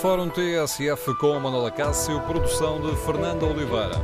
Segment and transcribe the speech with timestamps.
[0.00, 3.96] Fórum TSF com Manuela Cássio, produção de Fernando Oliveira.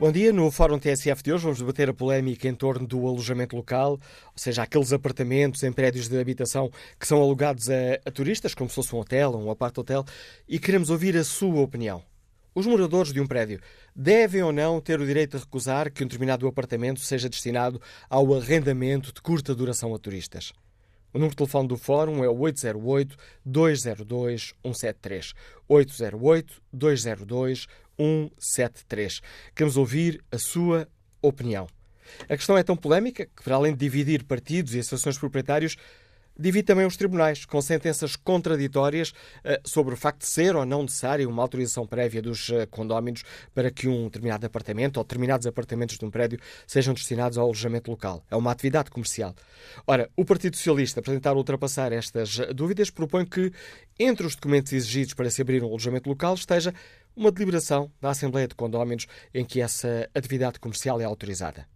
[0.00, 3.54] Bom dia, no Fórum TSF de hoje vamos debater a polémica em torno do alojamento
[3.54, 4.00] local, ou
[4.34, 8.74] seja, aqueles apartamentos em prédios de habitação que são alugados a, a turistas, como se
[8.74, 10.04] fosse um hotel ou um apart-hotel,
[10.48, 12.02] e queremos ouvir a sua opinião.
[12.56, 13.60] Os moradores de um prédio
[13.94, 17.78] devem ou não ter o direito de recusar que um determinado apartamento seja destinado
[18.08, 20.54] ao arrendamento de curta duração a turistas?
[21.12, 25.34] O número de telefone do Fórum é o 808-202-173.
[25.68, 27.66] 808-202-173.
[27.98, 29.20] 173.
[29.54, 30.88] Queremos ouvir a sua
[31.20, 31.66] opinião.
[32.26, 35.76] A questão é tão polémica que, para além de dividir partidos e associações proprietários,
[36.38, 40.82] divide também os tribunais, com sentenças contraditórias uh, sobre o facto de ser ou não
[40.82, 43.22] necessária uma autorização prévia dos uh, condóminos
[43.54, 47.90] para que um determinado apartamento ou determinados apartamentos de um prédio sejam destinados ao alojamento
[47.90, 48.24] local.
[48.30, 49.34] É uma atividade comercial.
[49.86, 53.52] Ora, o Partido Socialista, para tentar ultrapassar estas dúvidas, propõe que,
[53.98, 56.74] entre os documentos exigidos para se abrir um alojamento local, esteja
[57.16, 61.66] uma deliberação da Assembleia de Condóminos em que essa atividade comercial é autorizada.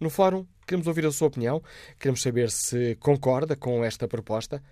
[0.00, 1.62] No fórum, queremos ouvir a sua opinião,
[1.98, 4.62] queremos saber se concorda com esta proposta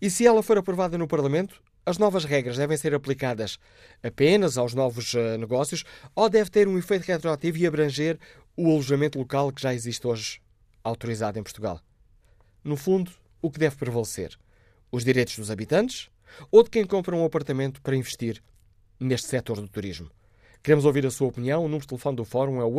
[0.00, 3.58] e se ela for aprovada no Parlamento, as novas regras devem ser aplicadas
[4.02, 8.18] apenas aos novos uh, negócios ou deve ter um efeito retroativo e abranger
[8.56, 10.40] o alojamento local que já existe hoje
[10.82, 11.80] autorizado em Portugal?
[12.62, 13.10] No fundo,
[13.42, 14.36] o que deve prevalecer?
[14.90, 16.08] Os direitos dos habitantes
[16.50, 18.42] ou de quem compra um apartamento para investir
[18.98, 20.10] neste setor do turismo.
[20.64, 21.60] Queremos ouvir a sua opinião.
[21.60, 22.72] O número de telefone do Fórum é o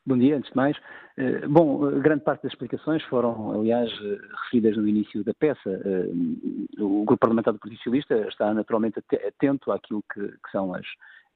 [0.07, 0.77] Bom dia, antes de mais.
[1.19, 5.69] Eh, bom, grande parte das explicações foram, aliás, eh, referidas no início da peça.
[5.69, 10.87] Eh, o Grupo Parlamentar do Partido Socialista está naturalmente atento àquilo que, que são as,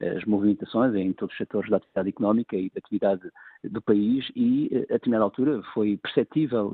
[0.01, 3.21] as movimentações em todos os setores da atividade económica e da atividade
[3.63, 6.73] do país e, a determinada altura, foi perceptível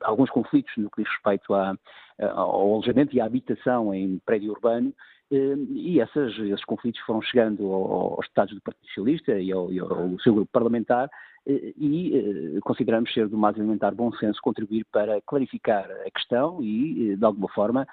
[0.00, 1.76] alguns conflitos no que diz respeito à,
[2.20, 4.94] ao alojamento e à habitação em prédio urbano
[5.30, 10.18] e essas, esses conflitos foram chegando aos deputados do Partido Socialista e ao, e ao
[10.20, 11.10] seu grupo parlamentar
[11.48, 17.12] e eh, consideramos ser do mais elementar bom senso contribuir para clarificar a questão e,
[17.12, 17.86] eh, de alguma forma,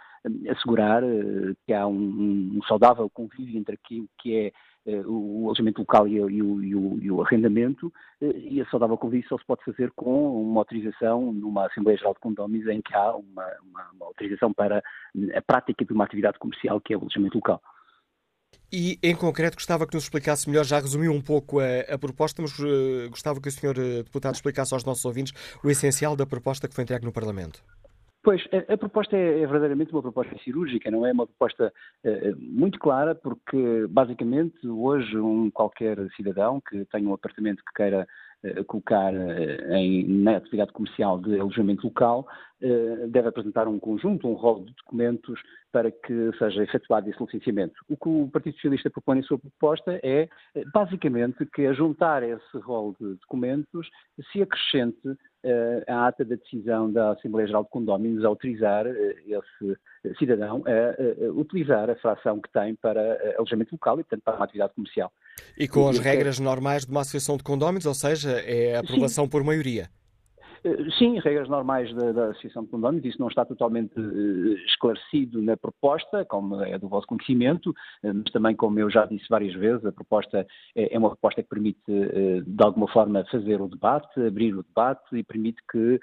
[0.49, 4.51] assegurar eh, que há um, um saudável convívio entre aquilo que é
[5.07, 9.35] o alojamento local e, o, e, o, e o, arrendamento, e a saudável convívio só
[9.35, 13.47] se pode fazer com uma autorização numa Assembleia Geral de Condóminos em que há uma,
[13.63, 14.83] uma, uma autorização para
[15.35, 17.59] a prática de uma atividade comercial que é o alojamento local.
[18.71, 22.41] E, em concreto, gostava que nos explicasse melhor, já resumiu um pouco a, a proposta,
[22.41, 23.77] mas uh, gostava que o Sr.
[23.77, 25.33] Eh, deputado explicasse aos nossos ouvintes
[25.63, 27.63] o essencial da proposta que foi entregue no Parlamento.
[28.23, 31.71] Pois, a, a proposta é, é, verdadeiramente uma proposta cirúrgica, não é uma proposta
[32.03, 38.07] uh, muito clara, porque, basicamente, hoje, um qualquer cidadão que tenha um apartamento que queira
[38.67, 39.13] colocar
[39.71, 42.27] em, na atividade comercial de alojamento local,
[43.09, 45.39] deve apresentar um conjunto, um rol de documentos
[45.71, 47.75] para que seja efetuado esse licenciamento.
[47.89, 50.29] O que o Partido Socialista propõe em sua proposta é,
[50.73, 53.89] basicamente, que a juntar esse rol de documentos
[54.31, 55.17] se acrescente
[55.87, 61.31] a ata da decisão da Assembleia Geral de Condóminos a autorizar uh, esse cidadão a
[61.31, 65.11] utilizar a fração que tem para alojamento local e, portanto, para uma atividade comercial.
[65.57, 69.29] E com as regras normais de uma associação de condóminos, ou seja, é aprovação Sim.
[69.29, 69.89] por maioria.
[70.65, 75.39] Eh, sim, regras normais da, da Associação de Condomínios, isso não está totalmente uh, esclarecido
[75.39, 79.53] na proposta, como é do vosso conhecimento, uh, mas também, como eu já disse várias
[79.53, 83.67] vezes, a proposta é, é uma proposta que permite, uh, de alguma forma, fazer o
[83.67, 85.99] debate, abrir o debate e permite que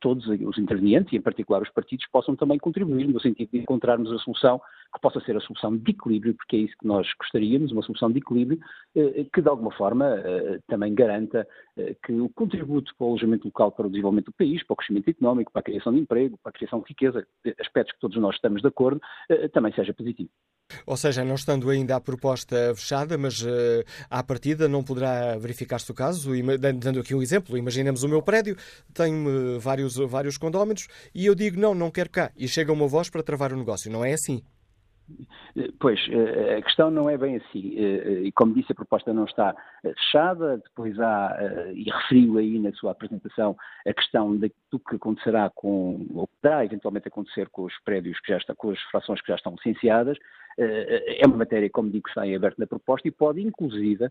[0.00, 4.10] todos os intervenientes, e em particular os partidos, possam também contribuir no sentido de encontrarmos
[4.12, 4.60] a solução
[4.92, 8.10] que possa ser a solução de equilíbrio, porque é isso que nós gostaríamos, uma solução
[8.10, 8.58] de equilíbrio
[8.94, 11.46] eh, que, de alguma forma, eh, também garanta
[11.76, 14.76] eh, que o contributo para o alojamento local para o desenvolvimento do país, para o
[14.76, 17.26] crescimento económico, para a criação de emprego, para a criação de riqueza,
[17.60, 19.00] aspectos que todos nós estamos de acordo,
[19.52, 20.30] também seja positivo.
[20.86, 23.48] Ou seja, não estando ainda a proposta fechada, mas uh,
[24.08, 26.30] à partida não poderá verificar-se o caso.
[26.58, 28.56] Dando aqui um exemplo, imaginemos o meu prédio,
[28.94, 29.12] tem
[29.58, 32.30] vários, vários condóminos e eu digo não, não quero cá.
[32.36, 33.90] E chega uma voz para travar o negócio.
[33.90, 34.42] Não é assim.
[35.78, 37.74] Pois, eh, a questão não é bem assim.
[37.76, 40.58] Eh, eh, e como disse, a proposta não está fechada.
[40.58, 41.36] Depois há,
[41.72, 47.08] e referiu aí na sua apresentação, a questão do que acontecerá com, ou poderá eventualmente
[47.08, 50.18] acontecer com os prédios que já estão, com as frações que já estão licenciadas.
[50.58, 54.08] É uma matéria, como digo, que está em aberto na proposta e pode, inclusive,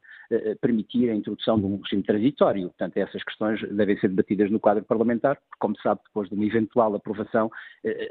[0.61, 2.69] permitir a introdução de um regime transitório.
[2.69, 6.45] Portanto, essas questões devem ser debatidas no quadro parlamentar, porque, como sabe, depois de uma
[6.45, 7.51] eventual aprovação,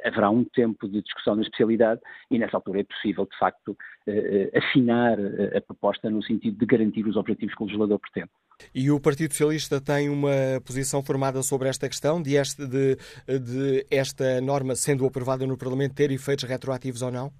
[0.05, 3.77] haverá um tempo de discussão na especialidade e, nessa altura, é possível, de facto,
[4.55, 5.19] afinar
[5.57, 8.31] a proposta no sentido de garantir os objetivos que o legislador pretende.
[8.75, 12.97] E o Partido Socialista tem uma posição formada sobre esta questão, de, este, de,
[13.27, 17.31] de esta norma, sendo aprovada no Parlamento, ter efeitos retroativos ou não?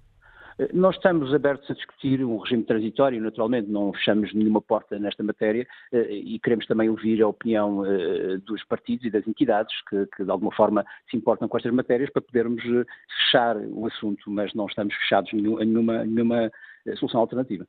[0.73, 5.65] Nós estamos abertos a discutir um regime transitório, naturalmente, não fechamos nenhuma porta nesta matéria
[5.93, 10.25] eh, e queremos também ouvir a opinião eh, dos partidos e das entidades que, que
[10.25, 12.83] de alguma forma se importam com estas matérias para podermos eh,
[13.17, 16.51] fechar o assunto, mas não estamos fechados a nenhuma, nenhuma
[16.97, 17.65] solução alternativa.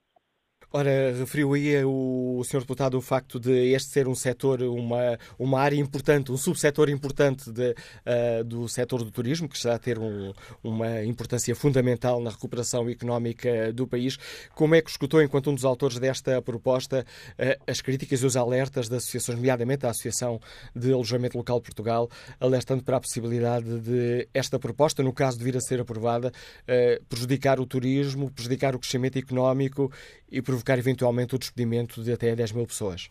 [0.73, 2.61] Ora, referiu aí o Sr.
[2.61, 7.51] Deputado o facto de este ser um setor, uma, uma área importante, um subsetor importante
[7.51, 10.33] de, uh, do setor do turismo, que está a ter um,
[10.63, 14.17] uma importância fundamental na recuperação económica do país.
[14.55, 18.37] Como é que escutou, enquanto um dos autores desta proposta, uh, as críticas e os
[18.37, 20.41] alertas das associações, nomeadamente a Associação
[20.73, 22.09] de Alojamento Local de Portugal,
[22.39, 27.05] alertando para a possibilidade de esta proposta, no caso de vir a ser aprovada, uh,
[27.07, 29.91] prejudicar o turismo, prejudicar o crescimento económico
[30.31, 33.11] e provocar eventualmente o despedimento de até 10 mil pessoas?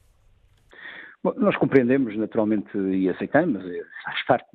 [1.22, 4.48] Bom, nós compreendemos naturalmente e aceitamos, eh, faz parte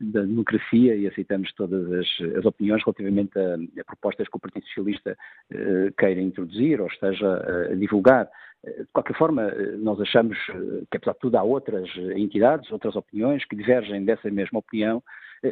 [0.00, 2.06] da democracia e aceitamos todas as,
[2.38, 5.18] as opiniões relativamente a, a, propostas que o Partido Socialista
[5.50, 8.30] eh, queira introduzir ou esteja a divulgar.
[8.64, 10.38] Eh, de qualquer forma, eh, nós achamos
[10.90, 11.86] que, apesar de tudo, há outras
[12.16, 15.02] entidades, outras opiniões que divergem dessa mesma opinião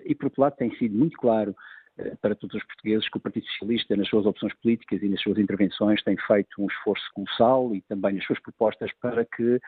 [0.07, 1.80] e, por outro lado, tem sido muito claro eh,
[2.21, 5.39] para todos os portugueses que o Partido Socialista, nas suas opções políticas e nas suas
[5.39, 9.61] intervenções, tem feito um esforço colossal e também nas suas propostas para que uh,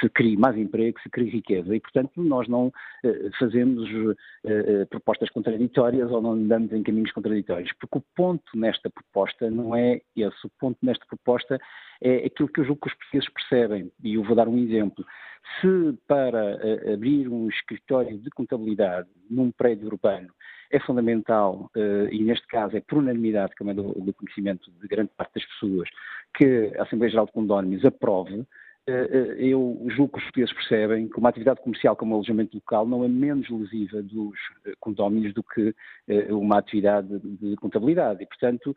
[0.00, 1.74] se crie mais emprego, se crie riqueza.
[1.74, 7.72] E, portanto, nós não uh, fazemos uh, propostas contraditórias ou não andamos em caminhos contraditórios,
[7.80, 10.46] porque o ponto nesta proposta não é esse.
[10.46, 11.58] O ponto nesta proposta
[12.00, 13.92] é aquilo que eu julgo que os portugueses percebem.
[14.02, 15.04] E eu vou dar um exemplo.
[15.60, 16.58] Se para
[16.92, 20.28] abrir um escritório de contabilidade num prédio urbano
[20.70, 24.88] é fundamental, uh, e neste caso é por unanimidade, como é do, do, conhecimento de
[24.88, 25.88] grande parte das pessoas,
[26.34, 28.46] que a Assembleia Geral de Condóminos aprove, uh,
[28.88, 33.04] eu julgo que os portugueses percebem que uma atividade comercial como o alojamento local não
[33.04, 34.38] é menos lesiva dos
[34.80, 35.74] condóminos do que
[36.30, 38.22] uma atividade de contabilidade.
[38.22, 38.76] E, portanto,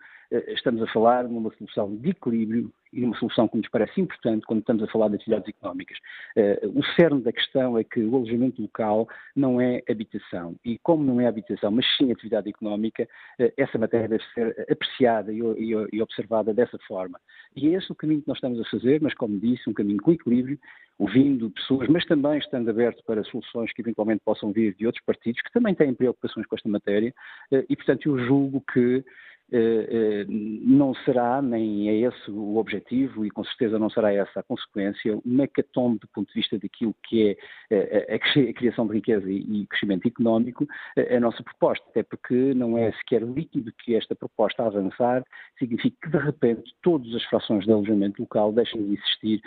[0.50, 4.60] estamos a falar numa solução de equilíbrio e uma solução que nos parece importante quando
[4.60, 5.98] estamos a falar de atividades económicas.
[6.36, 10.56] Uh, o cerne da questão é que o alojamento local não é habitação.
[10.64, 13.08] E como não é habitação, mas sim atividade económica,
[13.40, 17.20] uh, essa matéria deve ser apreciada e, observada dessa forma.
[17.56, 20.02] E é esse o caminho que nós estamos a fazer, mas como disse, um caminho
[20.02, 20.60] com equilíbrio,
[20.98, 25.42] ouvindo pessoas, mas também estando aberto para soluções que eventualmente possam vir de outros partidos
[25.42, 27.14] que também têm preocupações com esta matéria.
[27.52, 33.26] Uh, e, portanto, eu julgo que eh, eh, não será, nem é esse o objetivo,
[33.26, 36.96] e com certeza não será essa a consequência, uma hecatombe do ponto de vista daquilo
[37.04, 37.38] que
[37.70, 40.66] é eh, a criação de riqueza e crescimento económico,
[40.96, 45.24] a nossa proposta, até porque não é sequer líquido que esta proposta avançar
[45.60, 49.42] significa que de repente todas as frações de alojamento local deixem de existir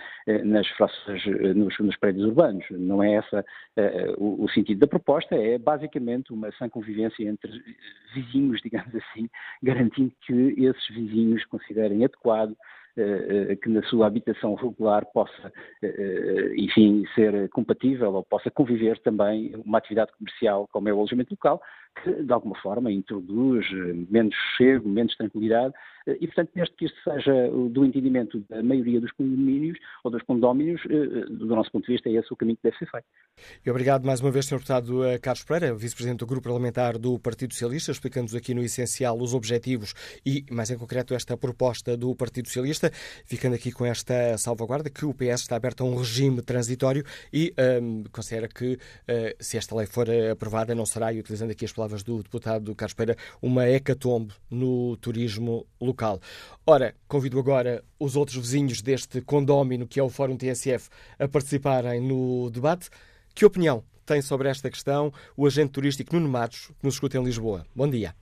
[0.44, 1.24] nas frações,
[1.56, 2.64] nos, nos prédios urbanos.
[2.70, 3.44] Não é essa
[4.18, 7.50] o, sentido da proposta, é basicamente uma sã convivência entre
[8.14, 9.28] vizinhos, digamos assim,
[9.62, 12.56] garantindo que esses vizinhos considerem adequado
[12.96, 19.00] eh, eh, que na sua habitação regular possa, eh, enfim, ser compatível ou possa conviver
[19.00, 21.60] também uma atividade comercial como é o alojamento local,
[22.02, 23.66] que de alguma forma introduz
[24.10, 25.74] menos sossego, menos tranquilidade
[26.06, 30.82] e, portanto, desde que isto seja do entendimento da maioria dos condomínios ou dos condóminos,
[31.30, 33.06] do nosso ponto de vista, é esse o caminho que deve ser feito.
[33.64, 34.56] E obrigado mais uma vez, Sr.
[34.56, 39.32] Deputado Carlos Pereira, Vice-Presidente do Grupo Parlamentar do Partido Socialista, explicando-nos aqui no essencial os
[39.32, 39.94] objetivos
[40.26, 42.90] e, mais em concreto, esta proposta do Partido Socialista,
[43.24, 47.54] ficando aqui com esta salvaguarda que o PS está aberto a um regime transitório e
[47.80, 48.78] um, considera que,
[49.40, 52.74] se esta lei for aprovada, não será, e utilizando aqui as palavras palavras do deputado
[52.74, 56.18] Carlos Pereira, uma hecatombe no turismo local.
[56.66, 60.88] Ora, convido agora os outros vizinhos deste condómino, que é o Fórum TSF,
[61.18, 62.88] a participarem no debate.
[63.34, 67.24] Que opinião tem sobre esta questão o agente turístico Nuno Matos, que nos escuta em
[67.24, 67.64] Lisboa?
[67.76, 68.14] Bom dia.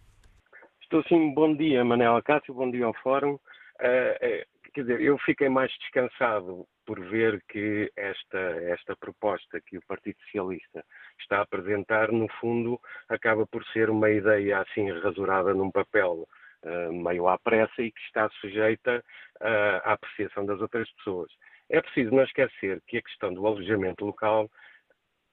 [0.82, 3.34] Estou sim, bom dia, Manela Cássio, bom dia ao Fórum.
[3.34, 9.82] Uh, quer dizer, eu fiquei mais descansado por ver que esta, esta proposta que o
[9.86, 10.84] Partido Socialista
[11.20, 16.26] está a apresentar, no fundo, acaba por ser uma ideia assim rasurada num papel
[16.64, 19.04] uh, meio à pressa e que está sujeita
[19.40, 21.30] uh, à apreciação das outras pessoas.
[21.68, 24.50] É preciso não esquecer que a questão do alojamento local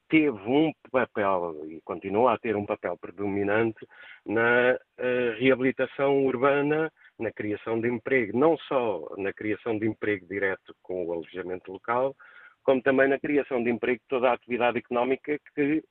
[0.09, 3.85] teve um papel e continua a ter um papel predominante
[4.25, 10.75] na uh, reabilitação urbana na criação de emprego, não só na criação de emprego direto
[10.81, 12.15] com o alojamento local,
[12.63, 15.83] como também na criação de emprego de toda a atividade económica que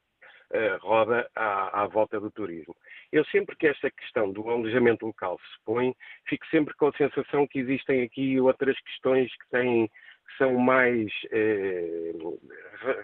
[0.52, 2.74] uh, roda à, à, volta do turismo.
[3.12, 5.94] Eu sempre que esta questão do alojamento local se põe,
[6.28, 11.10] fico sempre com a sensação que existem aqui outras questões que têm que são mais
[11.32, 12.12] eh,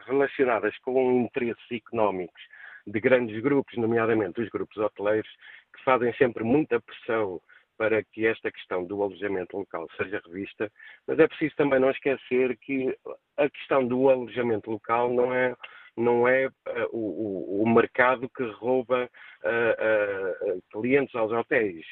[0.06, 2.42] relacionadas com interesses económicos
[2.86, 5.30] de grandes grupos, nomeadamente os grupos hoteleiros,
[5.74, 7.40] que fazem sempre muita pressão
[7.76, 10.70] para que esta questão do alojamento local seja revista,
[11.06, 12.96] mas é preciso também não esquecer que
[13.36, 15.54] a questão do alojamento local não é
[15.96, 16.52] não é uh,
[16.92, 19.08] o, o, mercado que rouba
[19.44, 21.86] uh, uh, clientes aos hotéis.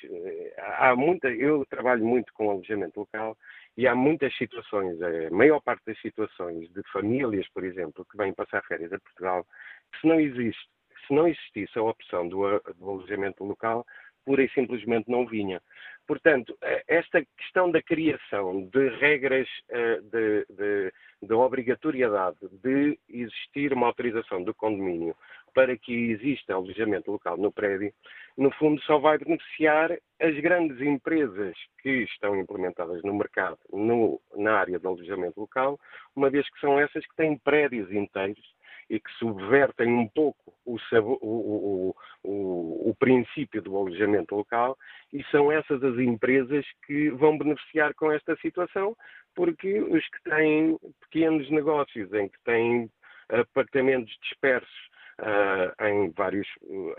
[0.79, 3.37] Há muita, eu trabalho muito com alojamento local
[3.77, 8.35] e há muitas situações, a maior parte das situações de famílias, por exemplo, que vêm
[8.35, 9.47] passar férias a Portugal,
[9.93, 10.69] que se não existe,
[11.07, 13.87] se não existisse a opção do, do alojamento local,
[14.25, 15.61] pura e simplesmente não vinha.
[16.07, 23.73] Portanto, eh, esta questão da criação de regras eh, de, de, de, obrigatoriedade de existir
[23.73, 25.17] uma autorização do condomínio
[25.55, 27.93] para que exista alojamento local no prédio,
[28.37, 34.55] no fundo só vai beneficiar as grandes empresas que estão implementadas no mercado no, na
[34.55, 35.79] área do alojamento local,
[36.17, 38.43] uma vez que são essas que têm prédios inteiros
[38.89, 40.77] e que subvertem um pouco o,
[41.21, 44.79] o, o, o, princípio do alojamento local,
[45.12, 48.97] e são essas as empresas que vão beneficiar com esta situação,
[49.35, 52.91] porque os que têm pequenos negócios, em que têm
[53.29, 56.49] apartamentos dispersos uh, em vários,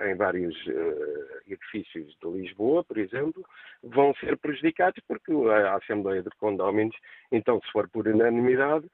[0.02, 3.46] em vários uh, edifícios de Lisboa, por exemplo,
[3.84, 6.96] vão ser prejudicados porque a Assembleia de Condóminos,
[7.32, 8.90] então, se for por unanimidade,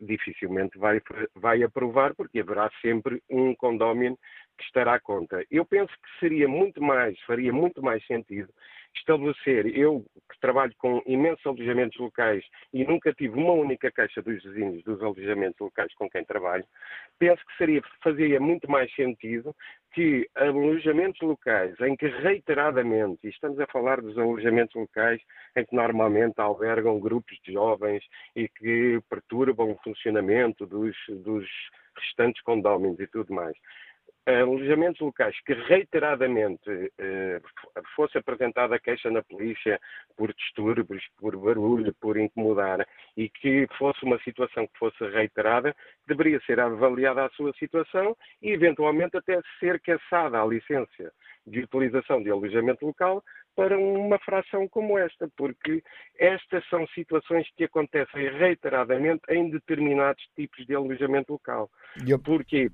[0.00, 1.00] dificilmente vai,
[1.34, 4.18] vai aprovar, porque haverá sempre um condómino
[4.56, 5.44] que estará à conta.
[5.50, 8.52] Eu penso que seria muito mais, faria muito mais sentido
[8.98, 14.42] estabelecer, eu que trabalho com imensos alojamentos locais e nunca tive uma única queixa dos
[14.42, 16.64] vizinhos dos alojamentos locais com quem trabalho,
[17.18, 19.54] penso que seria, fazia muito mais sentido
[19.92, 25.20] que alojamentos locais em que reiteradamente, e estamos a falar dos alojamentos locais
[25.56, 31.48] em que normalmente albergam grupos de jovens e que perturbam o funcionamento dos, dos
[31.96, 33.56] restantes condóminos e tudo mais,
[34.26, 37.40] alojamentos locais que reiteradamente eh,
[37.94, 39.80] fosse apresentada queixa na polícia
[40.16, 45.74] por distúrbios, por barulho, por incomodar e que fosse uma situação que fosse reiterada,
[46.08, 51.12] deveria ser avaliada a sua situação e eventualmente até ser caçada a licença
[51.46, 53.22] de utilização de alojamento local
[53.56, 55.82] para uma fração como esta, porque
[56.18, 61.70] estas são situações que acontecem reiteradamente em determinados tipos de alojamento local.
[62.06, 62.22] Yep.
[62.22, 62.70] Porquê?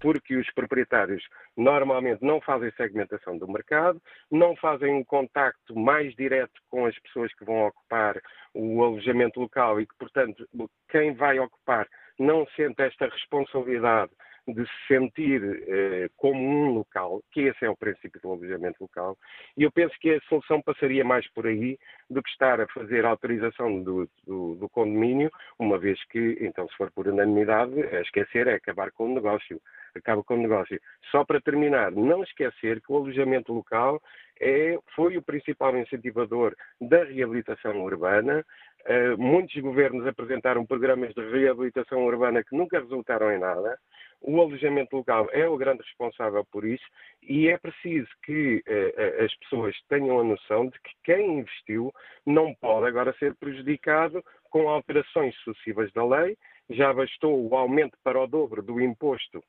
[0.00, 1.22] Porque os proprietários
[1.56, 7.32] normalmente não fazem segmentação do mercado, não fazem um contacto mais direto com as pessoas
[7.34, 8.20] que vão ocupar
[8.52, 10.46] o alojamento local e que, portanto,
[10.88, 14.10] quem vai ocupar não sente esta responsabilidade
[14.46, 19.16] de se sentir eh, como um local, que esse é o princípio do alojamento local,
[19.56, 23.04] e eu penso que a solução passaria mais por aí do que estar a fazer
[23.04, 28.00] a autorização do, do, do condomínio, uma vez que, então, se for por unanimidade, é
[28.02, 29.60] esquecer, é acabar com o negócio.
[29.94, 30.78] Acaba com o negócio.
[31.10, 34.00] Só para terminar, não esquecer que o alojamento local
[34.40, 38.44] é, foi o principal incentivador da reabilitação urbana.
[38.86, 43.76] Uh, muitos governos apresentaram programas de reabilitação urbana que nunca resultaram em nada.
[44.20, 46.84] O alojamento local é o grande responsável por isso
[47.20, 51.92] e é preciso que uh, as pessoas tenham a noção de que quem investiu
[52.24, 56.36] não pode agora ser prejudicado com alterações sucessivas da lei.
[56.70, 59.44] Já bastou o aumento para o dobro do imposto uh,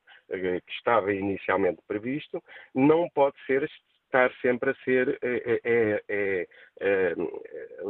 [0.66, 2.42] que estava inicialmente previsto,
[2.74, 3.62] não pode ser
[4.08, 6.48] estar sempre a ser é, é, é,
[6.80, 7.14] é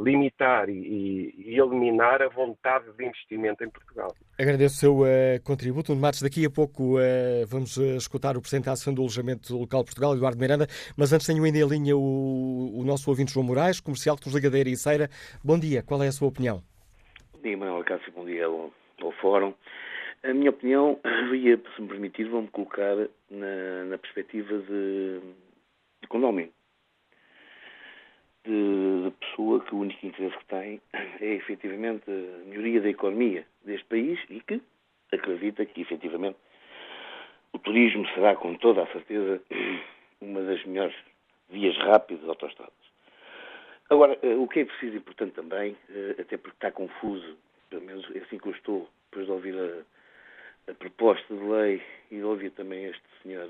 [0.03, 4.15] limitar e, e, eliminar a vontade de investimento em Portugal.
[4.39, 5.95] Agradeço o seu uh, contributo.
[5.95, 9.81] Matos, daqui a pouco uh, vamos uh, escutar o Presidente da Ação do Alojamento Local
[9.81, 13.47] de Portugal, Eduardo Miranda, mas antes tenho ainda em linha o, o nosso ouvinte João
[13.47, 15.09] Moraes, comercial que nos liga da Ericeira.
[15.43, 16.63] Bom dia, qual é a sua opinião?
[17.33, 19.55] Bom dia, Manuel Cássio, bom dia ao, ao Fórum.
[20.25, 20.99] A minha opinião,
[21.33, 22.97] ia, se me permitir, vou-me colocar
[23.31, 25.21] na, na perspectiva de,
[26.01, 26.53] de condomínio.
[28.45, 33.47] De, de, pessoa que o único interesse que tem é efetivamente a melhoria da economia
[33.65, 34.61] deste país e que
[35.13, 36.39] acredita que efetivamente
[37.53, 39.43] o turismo será com toda a certeza
[40.21, 40.95] uma das melhores
[41.51, 42.73] vias rápidas de autostradas.
[43.91, 47.39] Agora, eh, o que é preciso e importante também, eh, até porque está confuso,
[47.71, 51.83] pelo menos é assim que eu estou, depois de ouvir a, a proposta de lei
[52.11, 53.49] e de ouvir também este senhor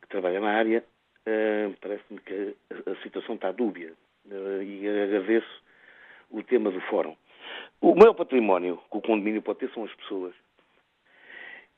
[0.00, 0.84] que trabalha na área,
[1.28, 2.56] uh, parece-me que
[2.86, 3.92] a, situação está dúbia.
[4.26, 5.62] Uh, e agradeço
[6.30, 7.16] o tema do fórum.
[7.80, 10.34] O maior património que o condomínio pode ter são as pessoas.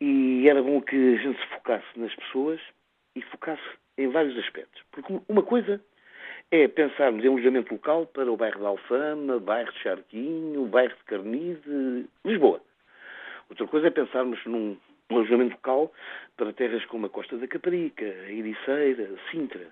[0.01, 2.61] E era bom que a gente se focasse nas pessoas
[3.15, 3.63] e focasse
[3.99, 4.83] em vários aspectos.
[4.91, 5.83] Porque uma coisa
[6.51, 11.05] é pensarmos em alojamento local para o bairro de Alfama, bairro de Charquinho, bairro de
[11.05, 12.61] Carnide, Lisboa.
[13.51, 14.77] Outra coisa é pensarmos num
[15.17, 15.93] alojamento local
[16.37, 19.69] para terras como a Costa da Caparica, a Ericeira, Sintra.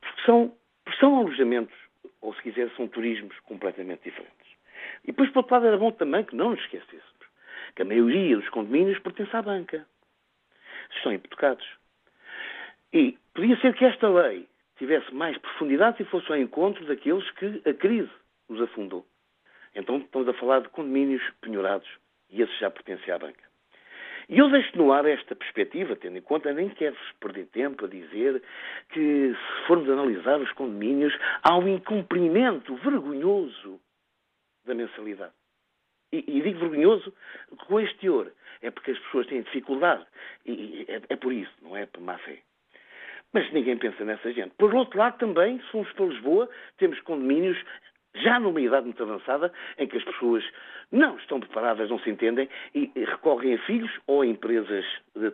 [0.00, 0.54] Porque são,
[0.98, 1.76] são alojamentos,
[2.20, 4.48] ou se quiser, são turismos completamente diferentes.
[5.04, 7.18] E depois, por outro lado, era bom também que não nos esquecêssemos
[7.78, 9.86] que a maioria dos condomínios pertence à banca.
[10.96, 11.64] Estão hipotecados.
[12.92, 14.48] E podia ser que esta lei
[14.78, 18.10] tivesse mais profundidade e fosse ao encontro daqueles que a crise
[18.48, 19.06] os afundou.
[19.76, 21.88] Então estamos a falar de condomínios penhorados
[22.30, 23.47] e esses já pertencem à banca.
[24.28, 27.88] E eu deixo no ar esta perspectiva, tendo em conta, nem quero perder tempo a
[27.88, 28.42] dizer
[28.90, 33.80] que, se formos analisar os condomínios, há um incumprimento vergonhoso
[34.66, 35.32] da mensalidade.
[36.12, 37.12] E, e digo vergonhoso
[37.66, 38.30] com este teor.
[38.60, 40.04] É porque as pessoas têm dificuldade.
[40.44, 42.38] E, é, é por isso, não é por má fé.
[43.32, 44.54] Mas ninguém pensa nessa gente.
[44.58, 47.58] Por outro lado, também, se fomos para Lisboa, temos condomínios
[48.14, 50.44] já numa idade muito avançada, em que as pessoas
[50.90, 54.84] não estão preparadas, não se entendem e recorrem a filhos ou a empresas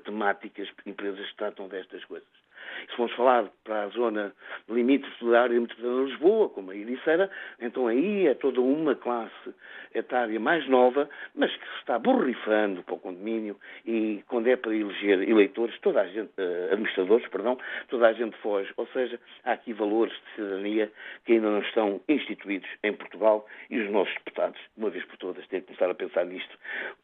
[0.04, 2.43] temáticas, empresas que tratam destas coisas.
[2.88, 4.32] Se formos falar para a zona
[4.68, 9.54] limite da área metropolitana de Lisboa, como a Ericeira, então aí é toda uma classe
[9.94, 14.74] etária mais nova, mas que se está borrifando para o condomínio e quando é para
[14.74, 18.72] eleger eleitores, toda a gente, uh, administradores, perdão, toda a gente foge.
[18.76, 20.92] Ou seja, há aqui valores de cidadania
[21.24, 25.46] que ainda não estão instituídos em Portugal e os nossos deputados, uma vez por todas,
[25.48, 26.58] têm que começar a pensar nisto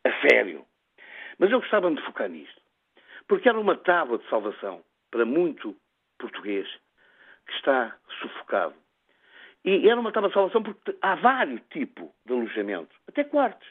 [0.04, 0.64] a sério.
[1.38, 2.60] Mas eu gostava de focar nisto,
[3.26, 5.76] porque era uma tábua de salvação para muito
[6.18, 6.68] português
[7.46, 8.74] que está sufocado.
[9.64, 13.68] E era uma tábua de salvação porque há vários tipos de alojamento, até quartos.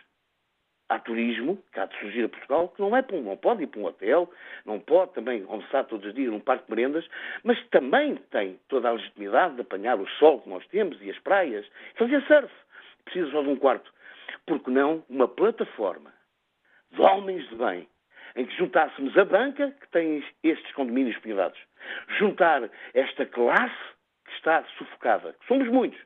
[0.87, 3.67] Há turismo, que há de surgir a Portugal, que não, é um, não pode ir
[3.67, 4.31] para um hotel,
[4.65, 7.07] não pode também almoçar todos os dias num parque de merendas,
[7.43, 11.19] mas também tem toda a legitimidade de apanhar o sol que nós temos e as
[11.19, 12.51] praias, fazer surf.
[13.05, 13.91] Precisa só de um quarto.
[14.47, 16.11] Porque não uma plataforma
[16.91, 17.87] de homens de bem
[18.35, 21.59] em que juntássemos a banca, que tem estes condomínios penhorados,
[22.17, 23.75] juntar esta classe
[24.25, 25.99] que está sufocada, que somos muitos,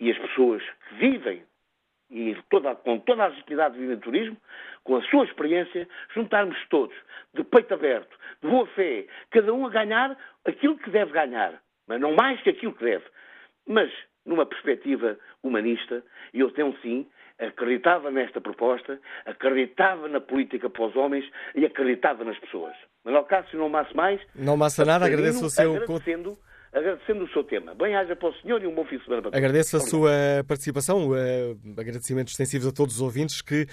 [0.00, 1.42] e as pessoas que vivem
[2.10, 4.36] e toda, com toda a legitimidade de viver turismo,
[4.82, 6.96] com a sua experiência, juntarmos todos,
[7.34, 10.16] de peito aberto, de boa fé, cada um a ganhar
[10.46, 13.04] aquilo que deve ganhar, mas não mais que aquilo que deve.
[13.66, 13.92] Mas
[14.24, 17.06] numa perspectiva humanista, e eu tenho sim
[17.38, 21.24] acreditava nesta proposta, acreditava na política para os homens
[21.54, 22.74] e acreditava nas pessoas.
[23.04, 24.20] Manuel Cássio não massa mais.
[24.34, 25.76] Não massa nada, agradeço o seu...
[25.76, 26.38] Agradecendo,
[26.72, 27.74] agradecendo o seu tema.
[27.74, 29.38] Bem-haja para o senhor e um bom fim de semana para todos.
[29.38, 30.10] Agradeço a sua
[30.46, 33.66] participação, uh, agradecimentos extensivos a todos os ouvintes que...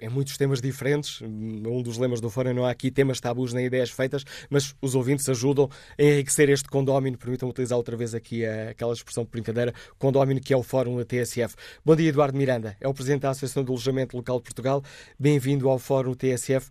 [0.00, 1.20] Em muitos temas diferentes.
[1.22, 4.94] Um dos lemas do Fórum não há aqui temas tabus nem ideias feitas, mas os
[4.94, 7.18] ouvintes ajudam a enriquecer este condómino.
[7.18, 11.04] Permitam-me utilizar outra vez aqui aquela expressão de brincadeira, condómino que é o Fórum da
[11.04, 11.56] TSF.
[11.84, 12.76] Bom dia, Eduardo Miranda.
[12.80, 14.82] É o Presidente da Associação de Alojamento Local de Portugal.
[15.18, 16.70] Bem-vindo ao Fórum TSF.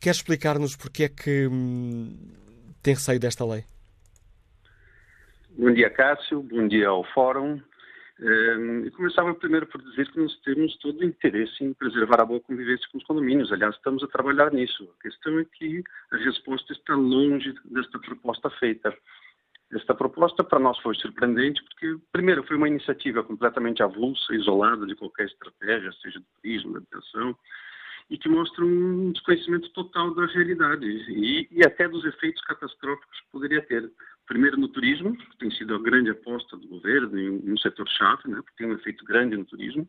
[0.00, 2.16] Quer explicar-nos porque é que hum,
[2.82, 3.64] tem receio desta lei?
[5.58, 6.42] Bom dia, Cássio.
[6.42, 7.60] Bom dia ao Fórum.
[8.20, 12.24] Ehm, e começava primeiro por dizer que nós temos todo o interesse em preservar a
[12.24, 13.52] boa convivência com os condomínios.
[13.52, 14.88] Aliás, estamos a trabalhar nisso.
[14.98, 18.92] A questão é que a resposta está longe desta proposta feita.
[19.70, 24.96] Esta proposta para nós foi surpreendente porque, primeiro, foi uma iniciativa completamente avulsa, isolada de
[24.96, 27.36] qualquer estratégia, seja do turismo, da habitação,
[28.10, 33.30] e que mostra um desconhecimento total da realidade e, e até dos efeitos catastróficos que
[33.30, 33.90] poderia ter.
[34.28, 38.36] Primeiro no turismo, que tem sido a grande aposta do governo em um setor-chave, né,
[38.42, 39.88] porque tem um efeito grande no turismo.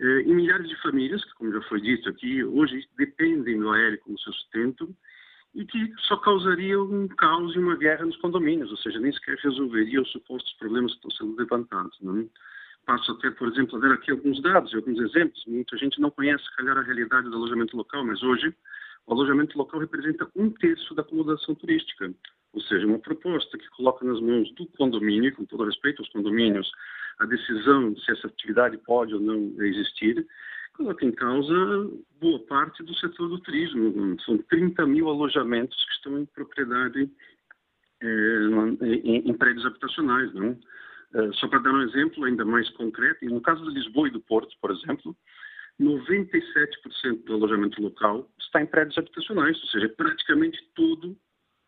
[0.00, 4.00] Eh, e milhares de famílias, que, como já foi dito aqui, hoje dependem do aéreo
[4.00, 4.92] como seu sustento
[5.54, 9.36] e que só causaria um caos e uma guerra nos condomínios, ou seja, nem sequer
[9.36, 11.96] resolveria os supostos problemas que estão sendo levantados.
[12.00, 12.18] Não?
[12.18, 12.26] É?
[12.86, 15.44] Passo até, por exemplo, a ver aqui alguns dados e alguns exemplos.
[15.46, 18.52] Muita gente não conhece, calhar, a realidade do alojamento local, mas hoje
[19.06, 22.12] o alojamento local representa um terço da acomodação turística.
[22.52, 26.70] Ou seja, uma proposta que coloca nas mãos do condomínio, com todo respeito aos condomínios,
[27.18, 30.26] a decisão de se essa atividade pode ou não existir,
[30.72, 31.54] coloca em causa
[32.20, 34.16] boa parte do setor do turismo.
[34.24, 37.10] São 30 mil alojamentos que estão em propriedade
[38.02, 38.06] é,
[38.82, 40.32] em, em, prédios habitacionais.
[40.32, 40.58] Não?
[41.14, 44.20] É, só para dar um exemplo ainda mais concreto, no caso de Lisboa e do
[44.20, 45.14] Porto, por exemplo,
[45.80, 51.16] 97% do alojamento local está em prédios habitacionais, ou seja, praticamente todo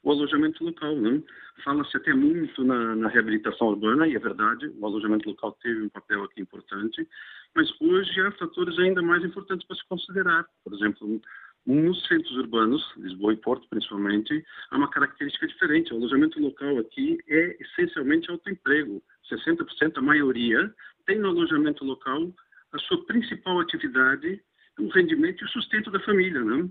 [0.03, 0.97] o alojamento local.
[0.97, 1.23] Né?
[1.65, 5.88] Fala-se até muito na, na, reabilitação urbana, e é verdade, o alojamento local teve um
[5.88, 7.07] papel aqui importante,
[7.55, 10.47] mas hoje há fatores ainda mais importantes para se considerar.
[10.65, 11.21] Por exemplo,
[11.67, 15.93] nos centros urbanos, Lisboa e Porto principalmente, há uma característica diferente.
[15.93, 19.03] O alojamento local aqui é essencialmente autoemprego.
[19.31, 20.75] 60%, a maioria,
[21.07, 22.33] tem no alojamento local
[22.73, 24.41] a sua principal atividade,
[24.79, 26.41] o rendimento e o sustento da família.
[26.41, 26.71] Não?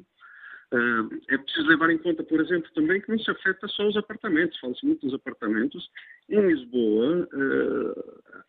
[1.28, 4.58] É preciso levar em conta, por exemplo, também que não se afeta só os apartamentos,
[4.60, 5.90] fala-se muito nos apartamentos.
[6.30, 7.28] Em Lisboa,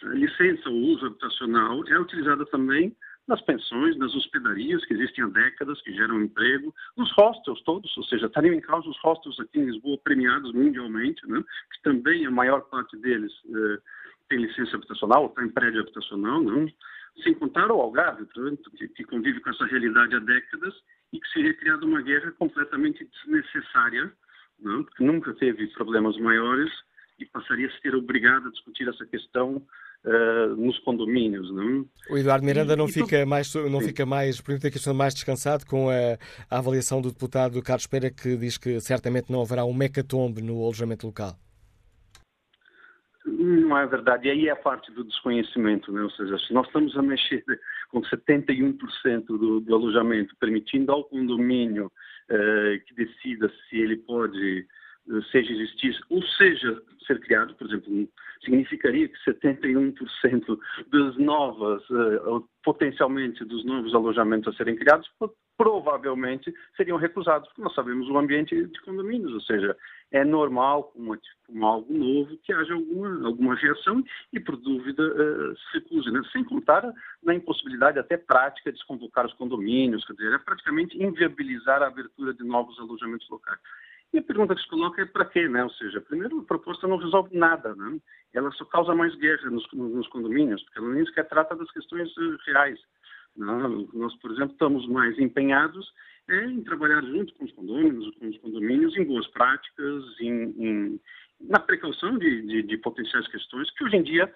[0.02, 5.28] a licença ou uso habitacional é utilizada também nas pensões, nas hospedarias que existem há
[5.28, 9.60] décadas, que geram emprego, nos hostels todos, ou seja, estariam em causa os hostels aqui
[9.60, 13.78] em Lisboa premiados mundialmente, né, que também a maior parte deles eh,
[14.28, 16.66] tem licença habitacional, está em prédio habitacional, não?
[17.22, 20.74] Sem contar o Algarve, portanto, que, que convive com essa realidade há décadas
[21.12, 24.12] e que seria criada uma guerra completamente desnecessária,
[24.58, 24.84] não?
[24.84, 26.70] porque nunca teve problemas maiores
[27.18, 29.56] e passaria a ser obrigado a discutir essa questão
[30.04, 31.52] uh, nos condomínios.
[31.54, 31.86] Não?
[32.10, 35.90] O Eduardo Miranda não, fica, mais, não fica mais, permite a questão mais descansado com
[35.90, 36.18] a,
[36.50, 40.62] a avaliação do deputado Carlos Pereira, que diz que certamente não haverá um mecatombe no
[40.62, 41.36] alojamento local.
[43.42, 44.28] Não é verdade.
[44.28, 46.00] E aí é a parte do desconhecimento, né?
[46.02, 47.44] ou seja, se nós estamos a mexer
[47.90, 51.90] com 71% do, do alojamento, permitindo ao condomínio
[52.30, 54.64] eh, que decida se ele pode,
[55.10, 58.08] eh, seja existir, ou seja, ser criado, por exemplo,
[58.44, 60.58] significaria que 71%
[60.92, 65.10] das novas, eh, potencialmente dos novos alojamentos a serem criados,
[65.56, 69.76] provavelmente seriam recusados, porque nós sabemos o ambiente de condomínios, ou seja,
[70.10, 75.56] é normal, como, como algo novo, que haja alguma, alguma reação e, por dúvida, uh,
[75.56, 76.10] se recuse.
[76.10, 76.20] Né?
[76.32, 81.82] Sem contar na impossibilidade até prática de desconvocar os condomínios, quer dizer, é praticamente inviabilizar
[81.82, 83.60] a abertura de novos alojamentos locais.
[84.12, 85.64] E a pergunta que se coloca é para quê, né?
[85.64, 87.98] Ou seja, primeiro, a proposta não resolve nada, né?
[88.34, 92.14] Ela só causa mais guerra nos, nos condomínios, porque ela nem sequer trata das questões
[92.18, 92.78] uh, reais.
[93.36, 95.90] Nós, por exemplo, estamos mais empenhados
[96.30, 101.00] em trabalhar junto com os condomínios, com os condomínios em boas práticas, em, em
[101.40, 104.32] na precaução de, de, de, potenciais questões, que hoje em dia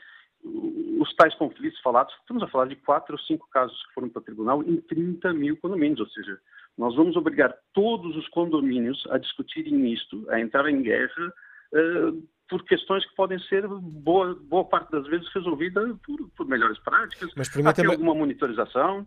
[0.98, 4.20] os tais conflitos falados, estamos a falar de quatro ou cinco casos que foram para
[4.20, 6.38] o tribunal em 30 mil condomínios, ou seja,
[6.76, 11.32] nós vamos obrigar todos os condomínios a discutirem isto, a entrar em guerra,
[11.72, 16.78] uh, por questões que podem ser, boa, boa parte das vezes, resolvidas por, por melhores
[16.78, 19.06] práticas, Mas até alguma monitorização.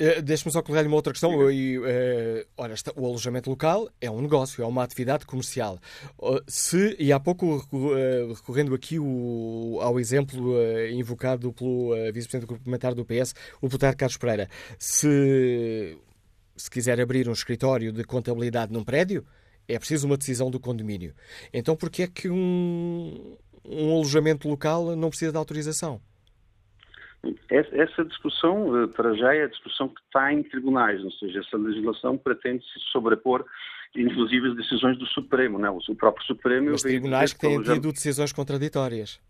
[0.00, 1.50] Uh, Deixe-me só colocar-lhe uma outra questão.
[1.50, 1.82] E, uh,
[2.56, 5.78] ora, o alojamento local é um negócio, é uma atividade comercial.
[6.18, 7.66] Uh, se, e há pouco,
[8.34, 10.54] recorrendo aqui o, ao exemplo
[10.90, 15.98] invocado pelo vice-presidente do Grupo Parlamentar do PS, o deputado Carlos Pereira, se,
[16.56, 19.26] se quiser abrir um escritório de contabilidade num prédio,
[19.74, 21.14] é preciso uma decisão do condomínio.
[21.52, 26.00] Então, por que é que um, um alojamento local não precisa de autorização?
[27.50, 31.56] Essa discussão, eh, para já, é a discussão que está em tribunais, ou seja, essa
[31.58, 33.44] legislação pretende se sobrepor,
[33.94, 35.68] inclusive, as decisões do Supremo, né?
[35.68, 36.70] o próprio Supremo...
[36.70, 39.20] Os tribunais que têm tido decisões contraditórias.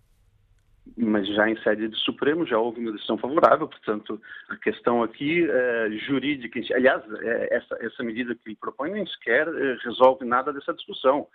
[0.96, 5.48] Mas já em sede do Supremo já houve uma decisão favorável, portanto, a questão aqui
[5.48, 10.52] é, jurídica, aliás, é, essa, essa medida que ele propõe nem sequer é, resolve nada
[10.52, 11.26] dessa discussão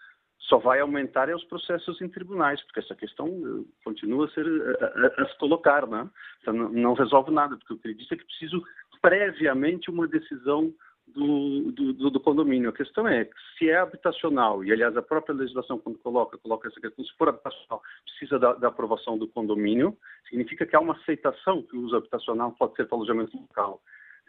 [0.47, 4.45] só vai aumentar é os processos em tribunais, porque essa questão eh, continua a, ser,
[4.79, 6.07] a, a se colocar, né?
[6.41, 8.63] então, não, não, resolve nada, porque o que ele diz é que preciso
[9.01, 10.73] previamente uma decisão
[11.07, 12.69] do, do, do, condomínio.
[12.69, 16.79] A questão é se é habitacional, e aliás a própria legislação quando coloca, coloca essa
[16.79, 21.61] questão, se for habitacional, precisa da, da aprovação do condomínio, significa que há uma aceitação
[21.61, 23.81] que o uso habitacional pode ser para alojamento local.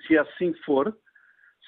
[0.07, 0.97] Se assim for,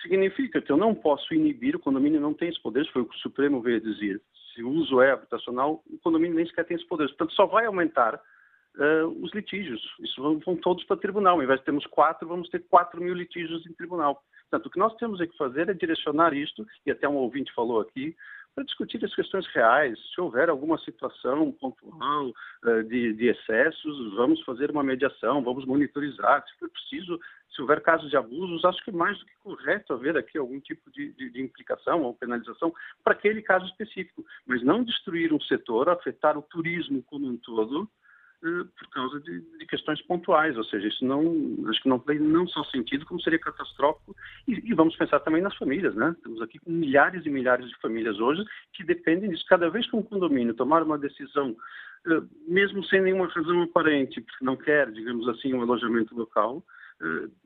[0.03, 3.17] significa que eu não posso inibir, o condomínio não tem esse poder, foi o que
[3.17, 4.21] o Supremo veio dizer.
[4.55, 7.09] Se o uso é habitacional, o condomínio nem sequer tem esse poder.
[7.09, 8.21] Portanto, só vai aumentar
[8.77, 9.81] uh, os litígios.
[10.01, 11.37] Isso vão, vão, todos para tribunal.
[11.37, 14.23] Ao invés de termos quatro, vamos ter quatro mil litígios em tribunal.
[14.51, 17.53] Portanto, o que nós temos é que fazer é direcionar isto, e até um ouvinte
[17.55, 18.17] falou aqui,
[18.55, 19.97] para discutir as questões reais.
[20.13, 26.45] Se houver alguma situação pontual uh, de, de, excessos, vamos fazer uma mediação, vamos monitorizar.
[26.49, 27.21] Se for preciso,
[27.55, 30.91] se houver casos de abusos, acho que mais do que correto haver aqui algum tipo
[30.91, 34.25] de, de, de implicação ou penalização para aquele caso específico.
[34.45, 38.08] Mas não destruir um setor, afetar o turismo como um todo, eh,
[38.41, 41.23] por causa de, de, questões pontuais, ou seja, isso não,
[41.69, 44.15] acho que não tem não só sentido, como seria catastrófico,
[44.47, 46.15] e, e, vamos pensar também nas famílias, né?
[46.23, 49.45] Temos aqui milhares e milhares de famílias hoje que dependem disso.
[49.49, 51.57] Cada vez que um condomínio tomar uma decisão,
[52.07, 56.78] eh, mesmo sem nenhuma razão aparente, porque não quer, digamos assim, um alojamento local, eh,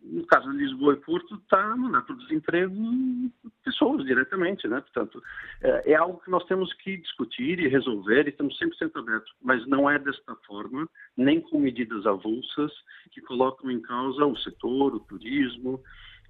[0.02, 2.74] no caso de Lisboa e Porto, está a mandar para o desemprego
[3.64, 4.80] pessoas diretamente, né?
[4.80, 5.22] Portanto,
[5.60, 9.66] é, é algo que nós temos que discutir e resolver e estamos 100% abertos, mas
[9.66, 12.72] não é desta forma, nem com medidas avulsas
[13.10, 15.82] que colocam em causa o setor, o turismo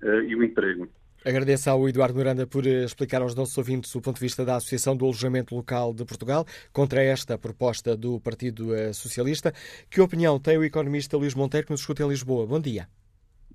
[0.03, 0.89] uh, e o emprego.
[1.25, 4.57] Agradeço ao Eduardo Miranda por eh, explicar aos nossos ouvintes o ponto de vista da
[4.57, 9.55] Associação do Alojamento Local de Portugal contra esta proposta do Partido Socialista.
[9.89, 12.45] Que opinião tem o economista Luís Monteiro que nos escuta em Lisboa?
[12.45, 12.89] Bom dia.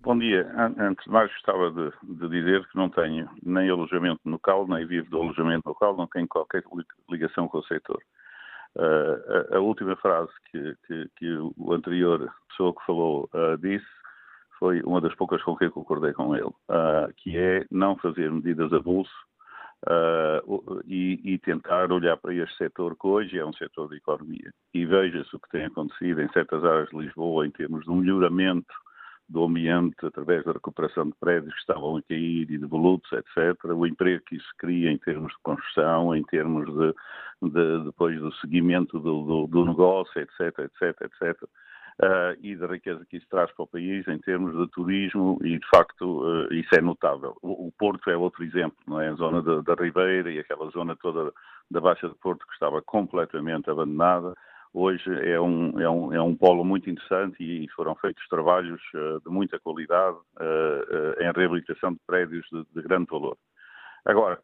[0.02, 0.48] Bom dia.
[0.78, 5.10] Antes de mais, gostava de, de, dizer que não tenho nem alojamento local, nem vivo
[5.10, 6.64] do alojamento local, não tenho qualquer
[7.10, 8.02] ligação com o setor.
[8.76, 13.88] Uh, a, a, última frase que, que, que, o anterior pessoa que falou uh, disse
[14.60, 18.32] foi uma das poucas com que eu concordei com ele, uh, que é não fazer
[18.32, 19.16] medidas a bolso
[20.86, 24.52] e, e, tentar olhar para este setor que hoje é um setor de economia.
[24.74, 27.98] E veja-se o que tem acontecido em certas áreas de Lisboa em termos de um
[27.98, 28.74] melhoramento
[29.30, 33.56] do ambiente através da recuperação de prédios que estavam a cair e de volutos, etc.
[33.66, 38.34] O emprego que isso cria em termos de construção, em termos de, de depois do
[38.36, 41.44] seguimento do, do, do, negócio, etc, etc, etc.
[42.00, 45.58] Uh, e da riqueza que isso traz para o país em termos de turismo e,
[45.58, 47.36] de facto, uh, isso é notável.
[47.42, 49.10] O, o, Porto é outro exemplo, não é?
[49.10, 51.34] A zona da Ribeira e aquela zona toda
[51.72, 54.36] da Baixa de Porto que estava completamente abandonada
[54.78, 59.20] hoje é um, é um, é um polo muito interessante e foram feitos trabalhos uh,
[59.22, 63.38] de muita qualidade uh, uh, em reabilitação de prédios de, de grande valor.
[64.06, 64.40] Agora,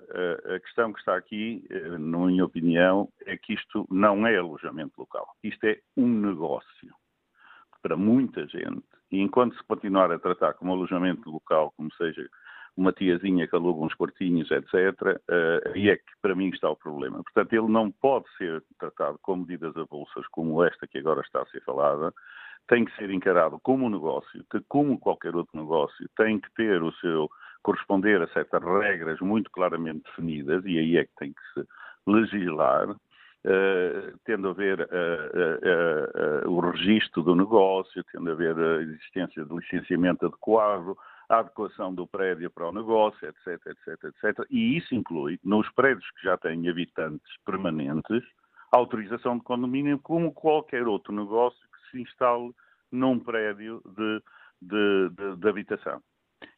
[0.54, 1.66] a questão que está aqui,
[1.98, 5.26] na minha opinião, é que isto não é alojamento local.
[5.42, 6.94] Isto é um negócio
[7.82, 8.84] para muita gente.
[9.10, 12.28] E enquanto se continuar a tratar como alojamento local, como seja
[12.76, 16.76] uma tiazinha que aluga uns quartinhos, etc., uh, aí é que para mim está o
[16.76, 17.22] problema.
[17.24, 21.46] Portanto, ele não pode ser tratado com medidas avulsas como esta que agora está a
[21.48, 22.14] ser falada,
[22.68, 26.82] tem que ser encarado como um negócio, que como qualquer outro negócio tem que ter
[26.82, 27.30] o seu
[27.62, 31.68] corresponder a certas regras muito claramente definidas e aí é que tem que se
[32.08, 38.82] legislar, uh, tendo a ver uh, uh, o registro do negócio, tendo a ver a
[38.82, 40.96] existência de licenciamento adequado,
[41.30, 44.48] a adequação do prédio para o negócio, etc, etc, etc.
[44.50, 48.24] E isso inclui, nos prédios que já têm habitantes permanentes,
[48.72, 52.52] a autorização de condomínio como qualquer outro negócio que se instale
[52.92, 54.22] num prédio de,
[54.62, 56.02] de, de, de habitação.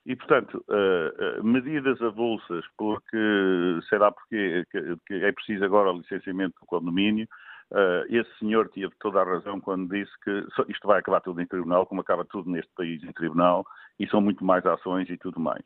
[0.05, 4.65] E, portanto, uh, uh, medidas avulsas, porque, será porque
[5.05, 7.27] que é preciso agora o licenciamento do condomínio,
[7.71, 11.47] Uh, esse senhor teve toda a razão quando disse que isto vai acabar tudo em
[11.47, 13.65] tribunal, como acaba tudo neste país em tribunal,
[13.99, 15.63] e são muito mais ações e tudo mais.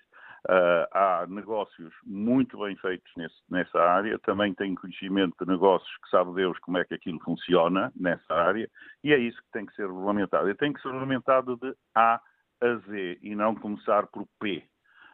[0.48, 6.10] Uh, há negócios muito bem feitos nesse, nessa área, também tenho conhecimento de negócios que
[6.10, 8.70] sabe Deus como é que aquilo funciona nessa área,
[9.04, 10.50] e é isso que tem que ser regulamentado.
[10.50, 12.22] E tem que ser regulamentado de A
[12.62, 14.64] a Z e não começar por P.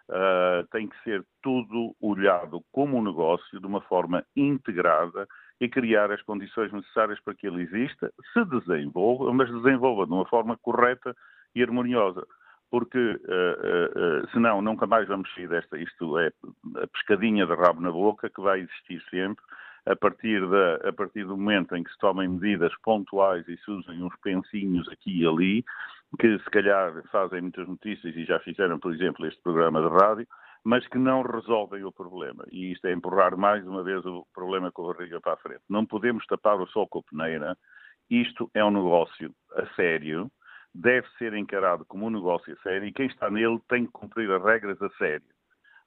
[0.08, 5.28] Uh, tem que ser tudo olhado como um negócio de uma forma integrada
[5.60, 10.26] e criar as condições necessárias para que ele exista, se desenvolva, mas desenvolva de uma
[10.26, 11.16] forma correta
[11.54, 12.26] e harmoniosa.
[12.70, 15.78] Porque, uh, uh, uh, senão, nunca mais vamos sair desta.
[15.78, 16.32] Isto é
[16.82, 19.44] a pescadinha de rabo na boca que vai existir sempre,
[19.86, 23.72] a partir, da, a partir do momento em que se tomem medidas pontuais e se
[23.72, 25.64] usem uns pensinhos aqui e ali,
[26.20, 30.28] que se calhar fazem muitas notícias e já fizeram, por exemplo, este programa de rádio,
[30.66, 32.44] mas que não resolvem o problema.
[32.52, 35.62] E isto é empurrar mais uma vez o problema com a barriga para a frente.
[35.70, 37.56] Não podemos tapar o sol com a peneira.
[38.10, 40.30] Isto é um negócio a sério,
[40.74, 44.30] deve ser encarado como um negócio a sério e quem está nele tem que cumprir
[44.32, 45.28] as regras a sério.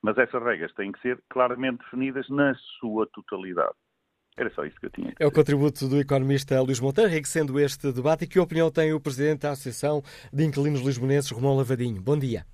[0.01, 3.75] Mas essas regras têm que ser claramente definidas na sua totalidade.
[4.37, 5.12] Era só isso que eu tinha.
[5.19, 8.25] É o contributo do economista Luís Monteiro, enriquecendo este debate.
[8.25, 10.01] E que opinião tem o Presidente da Associação
[10.33, 12.01] de Inquilinos Lisbonenses, Romão Lavadinho?
[12.01, 12.47] Bom dia.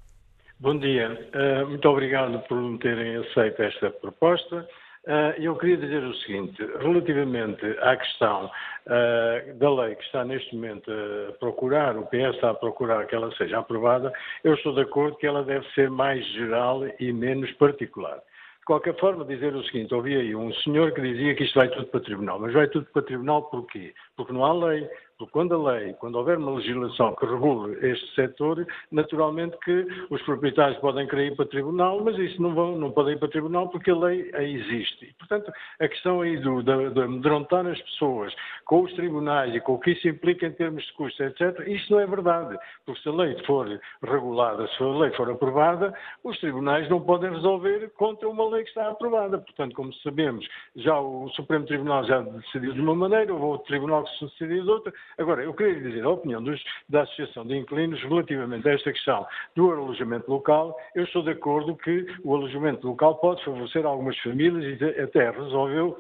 [0.64, 1.10] Bom dia.
[1.34, 4.66] Uh, muito obrigado por me terem aceito esta proposta.
[5.06, 10.54] Uh, eu queria dizer o seguinte, relativamente à questão uh, da lei que está neste
[10.56, 14.10] momento a procurar, o PS está a procurar que ela seja aprovada,
[14.42, 18.16] eu estou de acordo que ela deve ser mais geral e menos particular.
[18.60, 21.68] De qualquer forma, dizer o seguinte, ouvi aí um senhor que dizia que isto vai
[21.68, 23.92] tudo para tribunal, mas vai tudo para tribunal porquê?
[24.16, 28.14] Porque não há lei, porque quando a lei, quando houver uma legislação que regule este
[28.14, 32.90] setor, naturalmente que os proprietários podem querer ir para tribunal, mas isso não, vão, não
[32.90, 35.06] podem ir para tribunal porque a lei existe.
[35.06, 39.60] E, portanto, a questão aí do, de, de amedrontar as pessoas com os tribunais e
[39.60, 42.58] com o que isso implica em termos de custos, etc., isto não é verdade.
[42.84, 47.30] Porque se a lei for regulada, se a lei for aprovada, os tribunais não podem
[47.30, 49.38] resolver contra uma lei que está aprovada.
[49.38, 50.46] Portanto, como sabemos,
[50.76, 54.64] já o Supremo Tribunal já decidiu de uma maneira, houve outro tribunal que se decidiu
[54.64, 58.72] de outra, Agora, eu queria dizer a opinião dos, da Associação de Inquilinos relativamente a
[58.72, 60.76] esta questão do alojamento local.
[60.94, 65.96] Eu estou de acordo que o alojamento local pode favorecer algumas famílias e até resolveu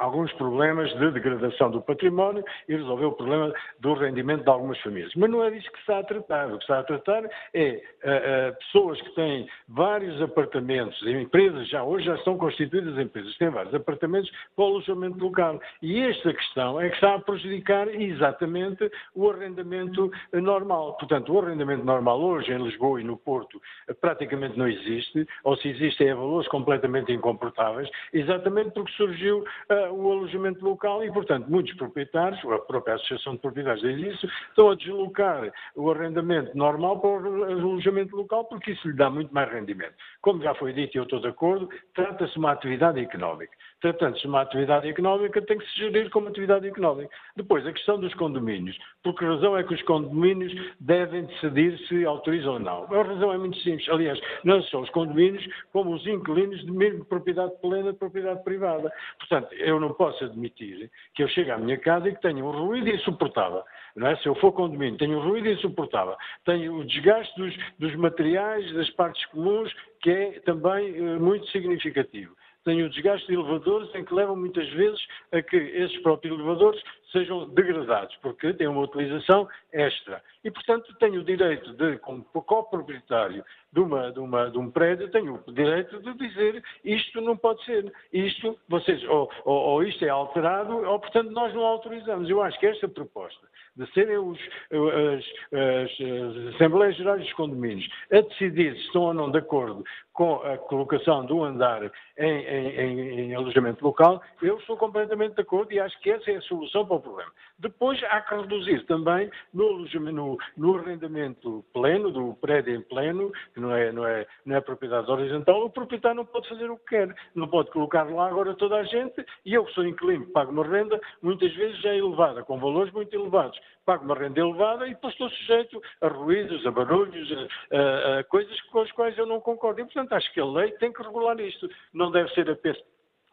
[0.00, 5.12] alguns problemas de degradação do património e resolver o problema do rendimento de algumas famílias.
[5.14, 6.46] Mas não é disso que se está a tratar.
[6.46, 11.68] O que se está a tratar é uh, uh, pessoas que têm vários apartamentos, empresas
[11.68, 15.60] já hoje já são constituídas empresas, têm vários apartamentos para o alojamento local.
[15.82, 20.96] E esta questão é que está a prejudicar exatamente o arrendamento normal.
[20.96, 23.60] Portanto, o arrendamento normal hoje em Lisboa e no Porto
[24.00, 29.89] praticamente não existe, ou se existe é a valores completamente incomportáveis, exatamente porque surgiu uh,
[29.90, 34.70] o alojamento local e, portanto, muitos proprietários, a própria Associação de Proprietários diz isso, estão
[34.70, 39.50] a deslocar o arrendamento normal para o alojamento local porque isso lhe dá muito mais
[39.52, 39.94] rendimento.
[40.20, 43.52] Como já foi dito e eu estou de acordo, trata-se de uma atividade económica.
[43.80, 47.10] Tratando-se de uma atividade económica, tem que se gerir como atividade económica.
[47.34, 48.76] Depois, a questão dos condomínios.
[49.02, 52.84] Por que razão é que os condomínios devem decidir se autorizam ou não?
[52.84, 53.88] A razão é muito simples.
[53.88, 58.92] Aliás, não só os condomínios, como os inquilinos de mesmo propriedade plena de propriedade privada.
[59.18, 62.50] Portanto, eu não posso admitir que eu chegue à minha casa e que tenha um
[62.50, 63.62] ruído insuportável.
[63.96, 64.16] Não é?
[64.16, 68.90] Se eu for condomínio, tenho um ruído insuportável, tenho o desgaste dos, dos materiais, das
[68.90, 74.14] partes comuns, que é também eh, muito significativo tem o desgaste de elevadores em que
[74.14, 75.00] levam muitas vezes
[75.32, 80.22] a que esses próprios elevadores sejam degradados, porque têm uma utilização extra.
[80.44, 85.10] E, portanto, tenho o direito de, como coproprietário de, uma, de, uma, de um prédio,
[85.10, 90.04] tenho o direito de dizer isto não pode ser, isto, vocês, ou, ou, ou isto
[90.04, 92.28] é alterado, ou, portanto, nós não autorizamos.
[92.28, 93.48] Eu acho que esta proposta
[93.80, 94.38] de serem os,
[94.70, 99.82] as, as, as Assembleias Gerais dos Condomínios a decidir se estão ou não de acordo
[100.12, 105.40] com a colocação do andar em, em, em, em, alojamento local, eu estou completamente de
[105.40, 107.30] acordo e acho que essa é a solução para o problema.
[107.60, 113.60] Depois há que reduzir também no, no, no arrendamento pleno, do prédio em pleno, que
[113.60, 116.86] não é, não, é, não é propriedade horizontal, o proprietário não pode fazer o que
[116.86, 117.14] quer.
[117.34, 120.66] Não pode colocar lá agora toda a gente e eu que sou inquilino, pago uma
[120.66, 123.60] renda, muitas vezes já é elevada, com valores muito elevados.
[123.84, 127.30] Pago uma renda elevada e depois estou sujeito a ruídos, a barulhos,
[127.70, 129.80] a, a, a coisas com as quais eu não concordo.
[129.80, 131.68] E, portanto, acho que a lei tem que regular isto.
[131.92, 132.80] Não deve ser apenas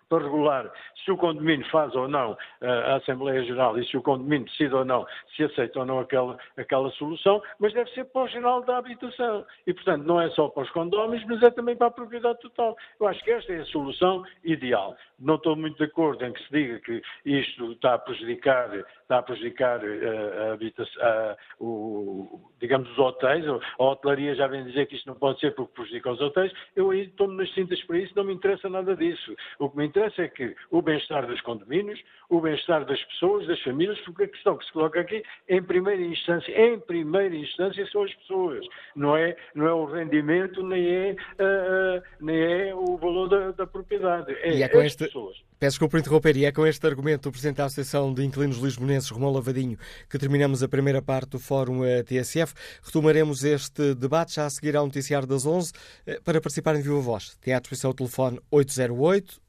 [0.10, 0.72] para regular
[1.04, 4.74] se o condomínio faz ou não eh, a Assembleia Geral e se o condomínio decide
[4.74, 8.62] ou não se aceita ou não aquela, aquela solução, mas deve ser para o geral
[8.64, 9.46] da habitação.
[9.66, 12.76] E, portanto, não é só para os condóminos, mas é também para a propriedade total.
[13.00, 14.96] Eu acho que esta é a solução ideal.
[15.20, 18.70] Não estou muito de acordo em que se diga que isto está a prejudicar,
[19.02, 23.46] está a prejudicar eh, a, habitação, a, o, digamos, os hotéis.
[23.48, 26.52] A hotelaria já vem dizer que isto não pode ser porque prejudica os hotéis.
[26.76, 29.36] Eu aí estou-me nas cintas para isso, não me interessa nada disso.
[29.60, 33.60] O que me interessa é que o bem-estar dos condomínios, o bem-estar das pessoas, das
[33.62, 38.04] famílias, porque a questão que se coloca aqui, em primeira instância, em primeira instância são
[38.04, 43.28] as pessoas, não é, não é o rendimento, nem é, uh, nem é o valor
[43.28, 44.32] da, da propriedade.
[44.42, 45.38] É, e é com este, pessoas.
[45.60, 49.10] Peço desculpa interromper, e é com este argumento do Presidente da Associação de Inquilinos Lisbonenses,
[49.10, 52.54] Romão Lavadinho, que terminamos a primeira parte do Fórum eh, TSF.
[52.84, 55.72] Retomaremos este debate já a seguir ao noticiário das 11.
[56.06, 58.40] Eh, para participar em viva voz, tem à disposição o telefone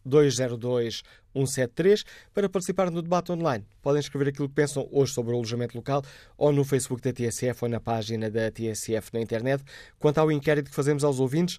[0.09, 3.65] 808-202-173 para participar no debate online.
[3.83, 6.03] Podem escrever aquilo que pensam hoje sobre o alojamento local
[6.37, 9.63] ou no Facebook da TSF ou na página da TSF na internet.
[9.99, 11.59] Quanto ao inquérito que fazemos aos ouvintes,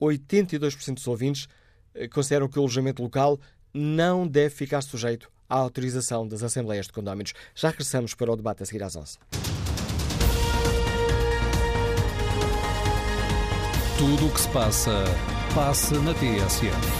[0.00, 1.48] 82% dos ouvintes
[1.94, 3.38] eh, consideram que o alojamento local
[3.74, 7.32] não deve ficar sujeito à autorização das Assembleias de Condóminos.
[7.54, 9.18] Já regressamos para o debate a seguir às 11.
[13.98, 15.04] Tudo o que se passa,
[15.54, 16.97] passa na TSF.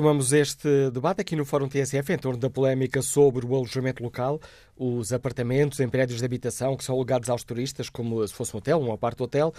[0.00, 4.40] Retomamos este debate aqui no Fórum TSF em torno da polémica sobre o alojamento local,
[4.74, 8.60] os apartamentos em prédios de habitação que são alugados aos turistas, como se fosse um
[8.60, 9.52] hotel, um apart-hotel,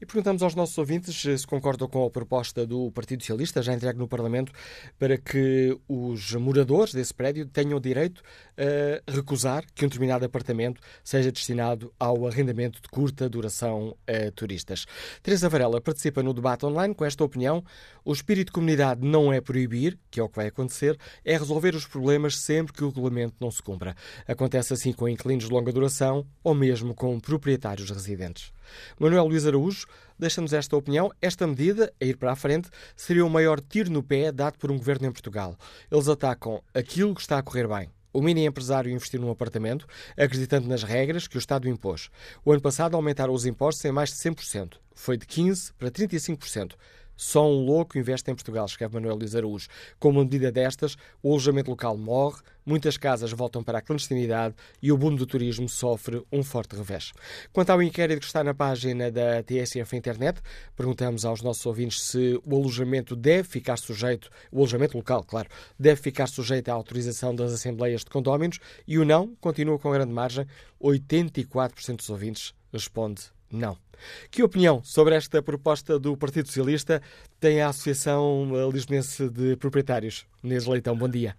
[0.00, 3.98] e perguntamos aos nossos ouvintes se concordam com a proposta do Partido Socialista, já entregue
[3.98, 4.52] no Parlamento,
[4.98, 8.22] para que os moradores desse prédio tenham direito
[8.56, 14.86] a recusar que um determinado apartamento seja destinado ao arrendamento de curta duração a turistas.
[15.22, 17.64] Teresa Varela participa no debate online com esta opinião.
[18.04, 21.74] O espírito de comunidade não é proibir, que é o que vai acontecer, é resolver
[21.74, 23.94] os problemas sempre que o regulamento não se cumpra.
[24.26, 28.52] Acontece assim com inquilinos de longa duração ou mesmo com proprietários residentes.
[28.98, 29.86] Manuel Luís Araújo
[30.18, 31.10] deixa-nos esta opinião.
[31.20, 34.70] Esta medida, a ir para a frente, seria o maior tiro no pé dado por
[34.70, 35.56] um governo em Portugal.
[35.90, 37.90] Eles atacam aquilo que está a correr bem.
[38.12, 42.10] O mini empresário investiu num apartamento, acreditando nas regras que o Estado impôs.
[42.44, 44.74] O ano passado aumentaram os impostos em mais de 100%.
[44.94, 46.72] Foi de 15% para 35%.
[47.18, 49.66] Só um louco investe em Portugal, escreve Manuel Luís Araújo.
[49.98, 54.92] Com uma medida destas, o alojamento local morre, muitas casas voltam para a clandestinidade e
[54.92, 57.12] o boom do turismo sofre um forte revés.
[57.52, 60.40] Quanto ao inquérito que está na página da TSF Internet,
[60.76, 66.00] perguntamos aos nossos ouvintes se o alojamento deve ficar sujeito, o alojamento local, claro, deve
[66.00, 70.46] ficar sujeito à autorização das assembleias de condóminos e o não continua com grande margem.
[70.80, 73.87] 84% dos ouvintes responde não.
[74.30, 77.00] Que opinião sobre esta proposta do Partido Socialista
[77.40, 80.26] tem a Associação Lisbonense de Proprietários?
[80.42, 81.34] Inês Leitão, bom dia.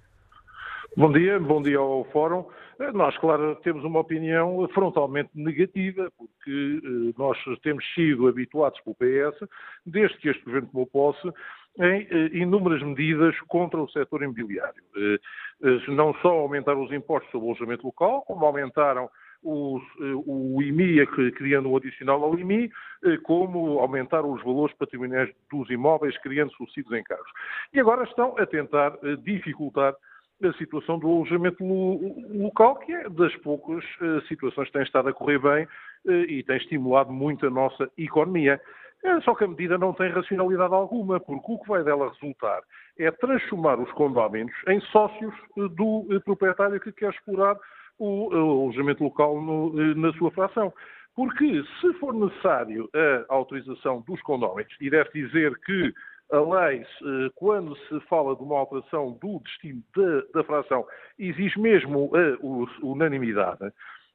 [0.97, 2.45] Bom dia, bom dia ao Fórum.
[2.93, 9.47] Nós, claro, temos uma opinião frontalmente negativa, porque eh, nós temos sido habituados pelo PS,
[9.85, 11.27] desde que este governo tomou posse,
[11.77, 14.81] em eh, inúmeras medidas contra o setor imobiliário.
[14.95, 15.19] Eh,
[15.89, 19.09] não só aumentaram os impostos sobre o alojamento local, como aumentaram
[19.43, 19.79] o,
[20.25, 22.69] o IMI, criando um adicional ao IMI,
[23.03, 27.31] eh, como aumentar os valores patrimoniais dos imóveis, criando subsídios em carros.
[27.73, 29.95] E agora estão a tentar eh, dificultar
[30.43, 35.13] a situação do alojamento local, que é das poucas eh, situações que tem estado a
[35.13, 35.67] correr bem
[36.05, 38.59] e tem estimulado muito a nossa economia.
[39.23, 42.61] Só que a medida não tem racionalidade alguma, porque o que vai dela resultar
[42.97, 47.57] é transformar os condóminos em sócios do proprietário que quer explorar
[47.99, 50.73] o, alojamento local no, na sua fração.
[51.15, 52.89] Porque se for necessário
[53.29, 55.93] a autorização dos condóminos, e deve dizer que
[56.31, 56.85] a lei,
[57.35, 60.85] quando se fala de uma alteração do destino da, da fração,
[61.17, 63.71] exige mesmo a unanimidade,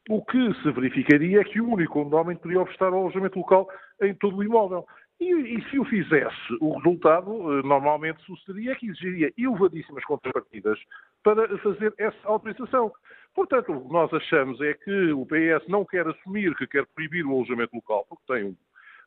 [0.09, 3.69] o que se verificaria é que o único condomínio poderia oferecer ao alojamento local
[4.03, 4.87] em todo o imóvel.
[5.19, 10.79] E, e, se o fizesse, o resultado normalmente sucederia que exigiria elevadíssimas contrapartidas
[11.23, 12.93] para fazer essa autorização.
[13.35, 17.27] Portanto, o que nós achamos é que o PS não quer assumir que quer proibir
[17.27, 18.57] o alojamento local, porque tem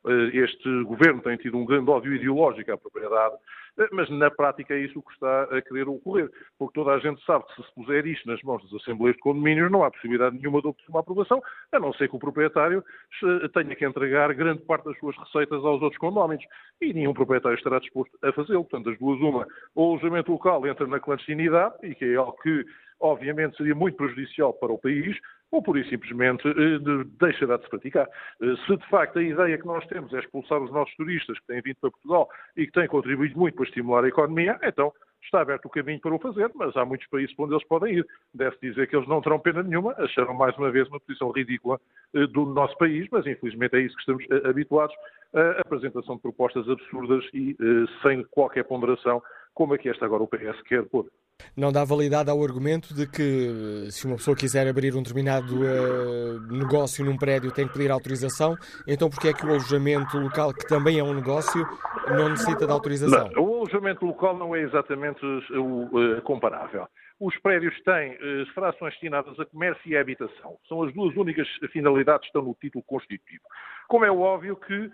[0.06, 3.36] eh, este governo tem tido um grande ódio ideológico à propriedade,
[3.78, 7.24] eh, mas na prática é isso que está a querer ocorrer, porque toda a gente
[7.26, 10.38] sabe que se se puser isto nas mãos das Assembleias de Condomínios não há possibilidade
[10.38, 12.84] nenhuma de obter uma aprovação, a não ser que o proprietário
[13.24, 16.46] eh, tenha que entregar grande parte das suas receitas aos outros condóminos
[16.82, 18.64] e nenhum proprietário estará disposto a fazê-lo.
[18.64, 22.66] Portanto, as duas, uma, o alojamento local entra na clandestinidade, e que é algo que
[23.00, 25.18] obviamente seria muito prejudicial para o país,
[25.52, 26.80] ou por isso simplesmente eh,
[27.20, 28.08] deixará de se praticar.
[28.42, 31.48] Eh, se de facto a ideia que nós temos é expulsar os nossos turistas que
[31.48, 34.92] têm vindo para Portugal e que têm contribuído muito para estimular a economia, então
[35.24, 38.08] está aberto o caminho para o fazer, mas há muitos países onde eles podem ir.
[38.34, 41.80] Deve dizer que eles não terão pena nenhuma, acharam mais uma vez uma posição ridícula
[42.14, 44.96] eh, do nosso país, mas infelizmente é isso que estamos habituados,
[45.34, 47.56] a apresentação de propostas absurdas e
[48.02, 49.22] sem qualquer ponderação,
[49.54, 51.06] como é que esta agora o PS quer pôr.
[51.56, 56.40] Não dá validade ao argumento de que se uma pessoa quiser abrir um determinado uh,
[56.52, 58.56] negócio num prédio tem que pedir autorização,
[58.88, 61.66] então porque é que o alojamento local, que também é um negócio,
[62.10, 63.30] não necessita de autorização?
[63.34, 66.88] Não, o alojamento local não é exatamente o, uh, comparável.
[67.20, 70.58] Os prédios têm uh, frações destinadas a comércio e a habitação.
[70.68, 73.44] São as duas únicas finalidades que estão no título constitutivo.
[73.88, 74.92] Como é óbvio que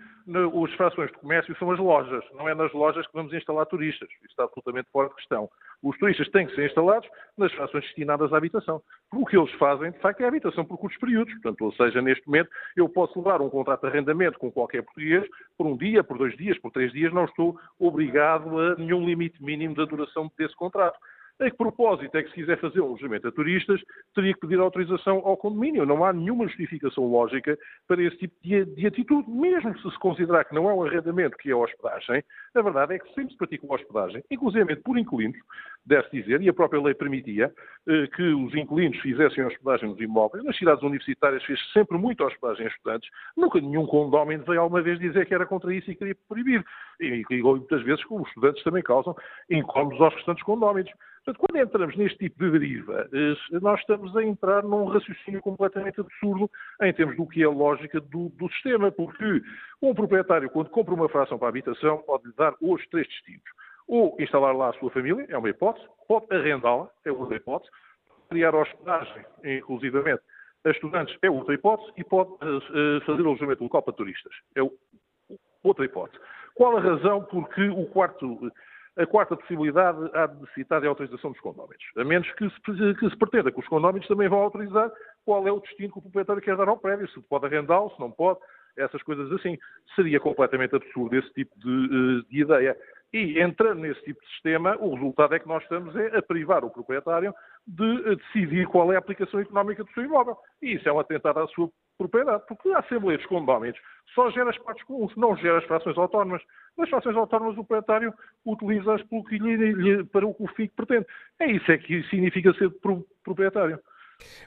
[0.64, 4.08] as frações de comércio são as lojas, não é nas lojas que vamos instalar turistas.
[4.08, 5.50] Isso está absolutamente fora de questão.
[5.82, 8.80] Os turistas têm que ser instalados nas frações destinadas à habitação.
[9.12, 11.34] O que eles fazem, de facto, é a habitação por curtos períodos.
[11.34, 15.28] Portanto, ou seja, neste momento, eu posso levar um contrato de arrendamento com qualquer português
[15.58, 19.42] por um dia, por dois dias, por três dias, não estou obrigado a nenhum limite
[19.42, 20.98] mínimo da duração desse contrato.
[21.40, 23.80] A que propósito é que se quiser fazer um alojamento a turistas,
[24.14, 25.84] teria que pedir autorização ao condomínio.
[25.84, 27.58] Não há nenhuma justificação lógica
[27.88, 29.28] para esse tipo de, de atitude.
[29.28, 32.22] Mesmo se se considerar que não é um arrendamento que é hospedagem,
[32.54, 35.36] a verdade é que sempre se pratica hospedagem, inclusive por inquilinos,
[35.84, 37.52] deve-se dizer, e a própria lei permitia
[37.88, 40.44] eh, que os inquilinos fizessem hospedagem nos imóveis.
[40.44, 43.10] Nas cidades universitárias fez sempre muita hospedagem a estudantes.
[43.36, 46.64] Nunca nenhum condomínio veio alguma vez dizer que era contra isso e queria proibir.
[47.00, 49.16] E, e muitas vezes os estudantes também causam
[49.50, 50.92] incómodos aos restantes condóminos.
[51.24, 55.98] Portanto, quando entramos neste tipo de deriva, eh, nós estamos a entrar num raciocínio completamente
[55.98, 56.50] absurdo
[56.82, 59.40] em termos do que é a lógica do, do sistema, porque
[59.80, 63.42] um proprietário, quando compra uma fração para a habitação, pode dar hoje três destinos.
[63.88, 67.72] Ou instalar lá a sua família, é uma hipótese, pode arrendá-la, é outra hipótese,
[68.28, 70.22] criar hospedagem, inclusivamente,
[70.62, 74.60] a estudantes, é outra hipótese, e pode uh, fazer alojamento local para turistas, é
[75.62, 76.22] outra hipótese.
[76.54, 78.50] Qual a razão porque o quarto
[78.96, 83.10] a quarta possibilidade há de necessitar de autorização dos condóminos, a menos que se, que
[83.10, 84.90] se pretenda que os condóminos também vão autorizar
[85.24, 88.00] qual é o destino que o proprietário quer dar ao prédio, se pode arrendá-lo, se
[88.00, 88.38] não pode,
[88.76, 89.58] essas coisas assim.
[89.94, 92.76] Seria completamente absurdo esse tipo de, eh, de ideia.
[93.12, 96.70] E entrando nesse tipo de sistema, o resultado é que nós estamos a privar o
[96.70, 97.32] proprietário
[97.66, 100.36] de eh, decidir qual é a aplicação económica do seu imóvel.
[100.60, 103.78] E isso é um atentado à sua propriedade, porque a Assembleia dos Condóminos
[104.14, 106.42] só gera as partes comuns, não gera as frações autónomas.
[106.76, 108.12] Nas frações autónomas, o proprietário
[108.44, 111.06] utiliza-as para o que o FIC pretende.
[111.38, 112.70] É isso é que significa ser
[113.22, 113.78] proprietário.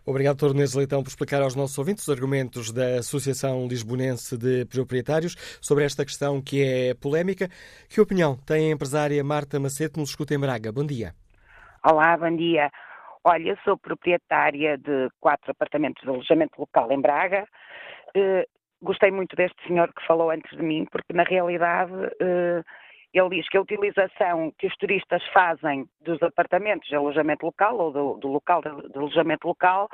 [0.06, 0.54] Obrigado, Dr.
[0.54, 5.84] Nunes Leitão, por explicar aos nossos ouvintes os argumentos da Associação Lisbonense de Proprietários sobre
[5.84, 7.48] esta questão que é polémica.
[7.90, 10.72] Que opinião tem a empresária Marta Macedo, nos escuta em Braga?
[10.72, 11.14] Bom dia.
[11.86, 12.70] Olá, bom dia.
[13.24, 17.46] Olha, sou proprietária de quatro apartamentos de alojamento local em Braga.
[18.82, 22.64] Eh, gostei muito deste senhor que falou antes de mim, porque na realidade eh,
[23.14, 27.92] ele diz que a utilização que os turistas fazem dos apartamentos de alojamento local ou
[27.92, 29.90] do, do local de, de, alojamento local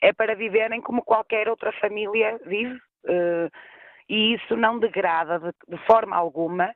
[0.00, 2.76] é para viverem como qualquer outra família vive
[3.06, 3.50] uh,
[4.08, 6.72] e isso não degrada de, de forma alguma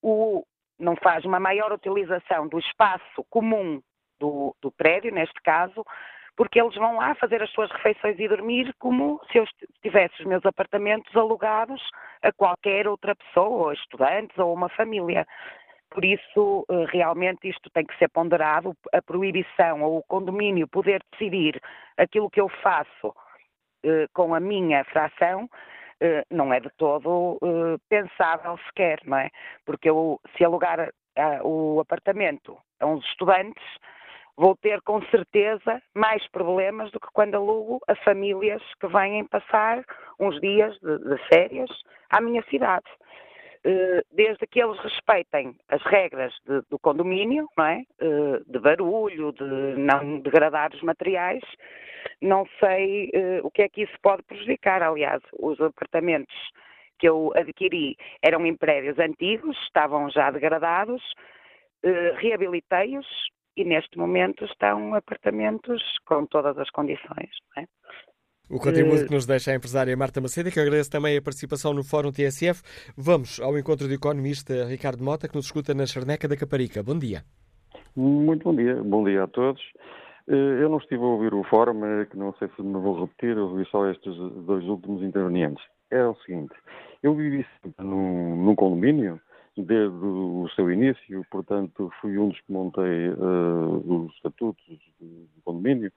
[0.00, 0.44] o,
[0.78, 3.80] não faz uma maior utilização do espaço comum
[4.18, 5.84] do, do prédio, neste caso,
[6.36, 9.44] porque eles vão lá fazer as suas refeições e dormir como se eu
[9.82, 11.82] tivesse os meus apartamentos alugados
[12.22, 15.26] a qualquer outra pessoa, ou estudantes, ou uma família.
[15.90, 18.74] Por isso, eh, realmente, isto tem que ser ponderado.
[18.92, 21.60] A proibição ou o condomínio poder decidir
[21.98, 23.14] aquilo que eu faço
[23.84, 25.48] eh, com a minha fração
[26.00, 27.38] eh, não é de todo
[27.90, 29.28] pensável sequer, não é?
[29.66, 30.90] Porque eu, se alugar
[31.44, 33.62] o apartamento a uns estudantes,
[34.36, 39.84] vou ter com certeza mais problemas do que quando alugo a famílias que vêm passar
[40.18, 41.70] uns dias de, de férias
[42.10, 42.86] à minha cidade.
[43.64, 47.84] Eh, desde que eles respeitem as regras de, do condomínio, não é?
[48.00, 49.44] Eh, de barulho, de
[49.78, 51.42] não degradar os materiais,
[52.20, 54.82] não sei eh, o que é que isso pode prejudicar.
[54.82, 56.34] Aliás, os apartamentos
[56.98, 61.02] que eu adquiri eram em prédios antigos, estavam já degradados,
[62.18, 63.06] reabilitei-os,
[63.56, 67.30] e neste momento estão apartamentos com todas as condições.
[67.58, 67.64] É?
[68.50, 71.82] O contributo que nos deixa a empresária Marta Macedo, que agradeço também a participação no
[71.82, 72.62] Fórum TSF.
[72.96, 76.82] Vamos ao encontro do economista Ricardo Mota, que nos escuta na Charneca da Caparica.
[76.82, 77.22] Bom dia.
[77.96, 78.74] Muito bom dia.
[78.82, 79.62] Bom dia a todos.
[80.28, 81.80] Eh, eu não estive a ouvir o fórum,
[82.10, 85.64] que não sei se me vou repetir, eu ouvi só estes dois últimos intervenientes.
[85.90, 86.54] É o seguinte,
[87.02, 89.20] eu vivi sempre num, num condomínio,
[89.56, 94.64] desde o seu início, portanto, fui um dos que montei uh, os estatutos
[94.98, 95.92] do condomínio,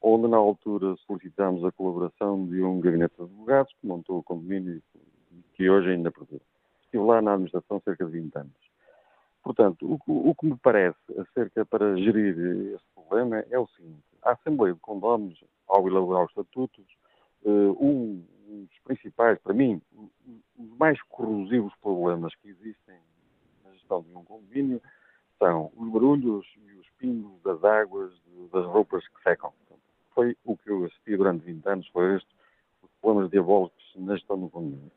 [0.00, 4.82] onde na altura solicitámos a colaboração de um gabinete de advogados que montou o condomínio
[5.54, 6.42] que hoje ainda perdura.
[6.84, 8.64] Estive lá na administração cerca de 20 anos.
[9.42, 14.32] Portanto, o, o que me parece acerca para gerir este problema é o seguinte: a
[14.32, 16.84] Assembleia de Condóminos, ao elaborar os estatutos,
[17.44, 18.24] uh, um
[18.62, 19.80] dos principais, para mim,
[20.58, 22.96] os mais corrosivos problemas que existem
[23.64, 24.80] na gestão de um condomínio
[25.38, 28.12] são os barulhos e os pingos das águas,
[28.52, 29.52] das roupas que secam.
[30.14, 32.28] Foi o que eu assisti durante 20 anos, foi este,
[32.82, 34.90] os problemas diabólicos na gestão do condomínio.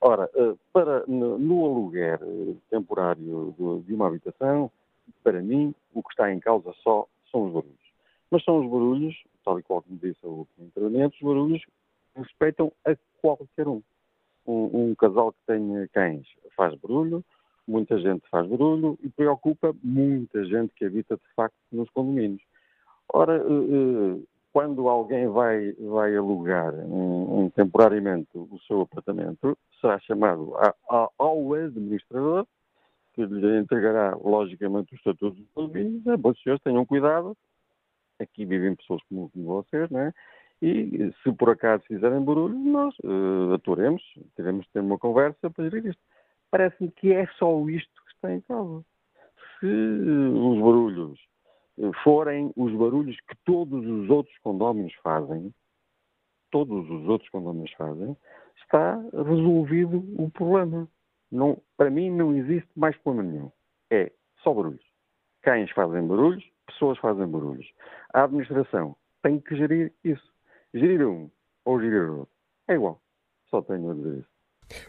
[0.00, 3.54] Ora, eh, para, no aluguer eh, temporário
[3.86, 4.70] de uma habitação,
[5.22, 7.86] para mim, o que está em causa só são os barulhos.
[8.30, 11.62] Mas são os barulhos, tal e qual como disse o último interveniente, os barulhos
[12.16, 13.82] respeitam a qualquer um.
[14.46, 14.90] um.
[14.90, 17.24] Um casal que tenha cães faz barulho,
[17.66, 22.42] muita gente faz barulho e preocupa muita gente que habita de facto nos condomínios.
[23.12, 29.98] Ora, eh, eh, quando alguém vai, vai alugar um, um, temporariamente o seu apartamento, será
[30.00, 32.46] chamado a, a, ao administrador
[33.12, 37.36] que lhe entregará, logicamente, o estatuto de condomínios, é bom, senhores, tenham cuidado.
[38.18, 40.12] Aqui vivem pessoas como, como vocês, não é?
[40.62, 44.02] E se por acaso fizerem barulho, nós uh, aturemos,
[44.34, 46.02] teremos de ter uma conversa para gerir isto.
[46.50, 48.84] Parece-me que é só isto que está em causa.
[49.60, 51.20] Se uh, os barulhos
[51.78, 55.52] uh, forem os barulhos que todos os outros condóminos fazem,
[56.50, 58.16] todos os outros condóminos fazem,
[58.62, 60.88] está resolvido o problema.
[61.30, 63.52] Não, para mim não existe mais problema nenhum.
[63.90, 64.10] É
[64.42, 64.84] só barulhos.
[65.42, 67.70] Cães fazem barulhos, pessoas fazem barulhos.
[68.14, 70.35] A administração tem que gerir isso.
[70.76, 71.30] Gerir um
[71.64, 72.28] ou gerir outro
[72.68, 73.00] é igual.
[73.48, 74.36] Só tenho a dizer isso.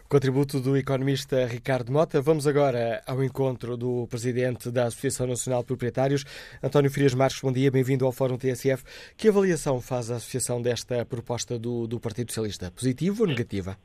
[0.06, 2.20] Contributo do economista Ricardo Mota.
[2.20, 6.24] Vamos agora ao encontro do presidente da Associação Nacional de Proprietários,
[6.62, 7.40] António Frias Marques.
[7.40, 8.84] Bom dia, bem-vindo ao Fórum TSF.
[9.16, 12.70] Que avaliação faz a Associação desta proposta do, do Partido Socialista?
[12.70, 13.78] Positiva ou negativa?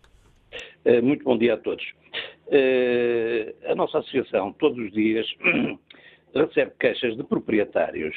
[0.83, 1.85] Eh, muito bom dia a todos.
[2.51, 5.25] Eh, a nossa associação, todos os dias,
[6.35, 8.15] recebe queixas de proprietários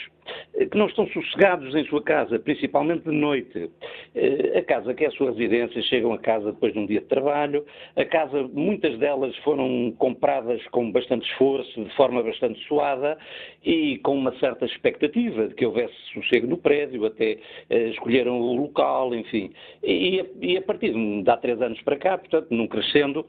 [0.54, 3.70] eh, que não estão sossegados em sua casa, principalmente de noite.
[4.14, 7.00] Eh, a casa que é a sua residência, chegam a casa depois de um dia
[7.00, 7.64] de trabalho,
[7.94, 13.18] a casa, muitas delas foram compradas com bastante esforço, de forma bastante suada
[13.64, 17.38] e com uma certa expectativa de que houvesse sossego no prédio, até
[17.68, 19.52] eh, escolheram o local, enfim.
[19.82, 23.26] E, e a partir de há três anos para cá, portanto, num crescendo,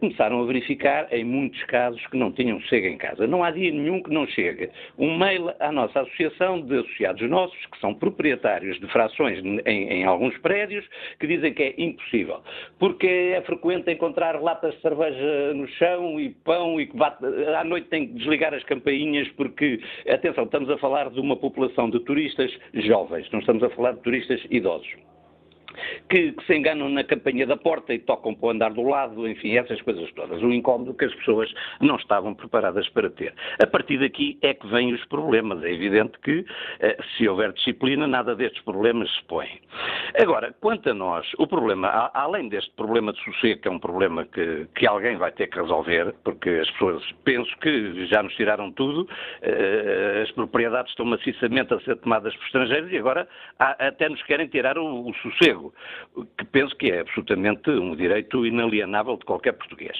[0.00, 3.26] começaram a verificar, em muitos casos, que não tinham sossego em casa.
[3.26, 7.66] Não há dia nenhum que não chegue um mail à nossa associação de associados nossos,
[7.66, 10.84] que são proprietários de frações em, em, alguns prédios,
[11.18, 12.40] que dizem que é impossível.
[12.78, 17.24] Porque é frequente encontrar latas de cerveja no chão e pão e que bate,
[17.56, 21.90] à noite tem que desligar as campainhas porque, atenção, estamos a falar de uma população
[21.90, 24.94] de turistas jovens, não estamos a falar de turistas idosos
[26.08, 29.26] que, que, se enganam na campanha da porta e tocam para o andar do lado,
[29.28, 30.42] enfim, essas coisas todas.
[30.42, 33.34] O incómodo que as pessoas não estavam preparadas para ter.
[33.62, 35.62] A partir daqui é que vêm os problemas.
[35.62, 36.44] É evidente que,
[36.80, 39.48] eh, se houver disciplina, nada destes problemas se põe.
[40.20, 44.24] Agora, quanto a nós, o problema, além deste problema de sossego, que é um problema
[44.24, 48.70] que, que alguém vai ter que resolver, porque as pessoas, penso que já nos tiraram
[48.72, 49.08] tudo,
[49.42, 54.46] eh, as propriedades estão maciçamente a ser tomadas por estrangeiros e agora até nos querem
[54.48, 55.63] tirar o, o sossego
[56.38, 59.96] que penso que é absolutamente um direito inalienável de qualquer português.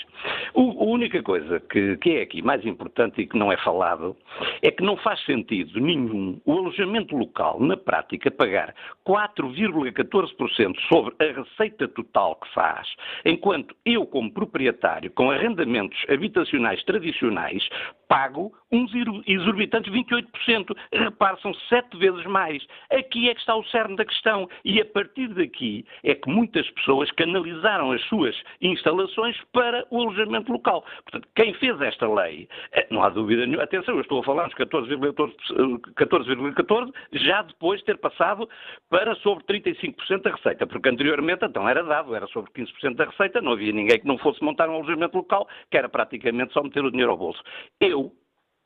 [0.54, 4.16] O, a única coisa que, que é aqui mais importante e que não é falado
[4.64, 8.74] é que não faz sentido nenhum o alojamento local, na prática, pagar
[9.06, 12.88] 4,14% sobre a receita total que faz,
[13.26, 17.68] enquanto eu, como proprietário, com arrendamentos habitacionais tradicionais,
[18.08, 18.90] pago uns
[19.26, 20.76] exorbitantes 28%.
[20.92, 22.64] Repare, são sete vezes mais.
[22.90, 24.48] Aqui é que está o cerne da questão.
[24.64, 30.52] E a partir daqui é que muitas pessoas canalizaram as suas instalações para o alojamento
[30.52, 30.84] local.
[31.04, 34.53] Portanto, quem fez esta lei, eh, não há dúvida nenhuma, atenção, eu estou a falar
[34.56, 38.48] dos 14,14, 14, já depois de ter passado
[38.88, 43.40] para sobre 35% da receita, porque anteriormente então era dado, era sobre 15% da receita,
[43.40, 46.84] não havia ninguém que não fosse montar um alojamento local, que era praticamente só meter
[46.84, 47.42] o dinheiro ao bolso.
[47.80, 48.12] Eu,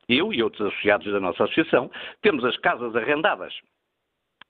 [0.08, 1.90] eu e outros associados da nossa associação,
[2.22, 3.54] temos as casas arrendadas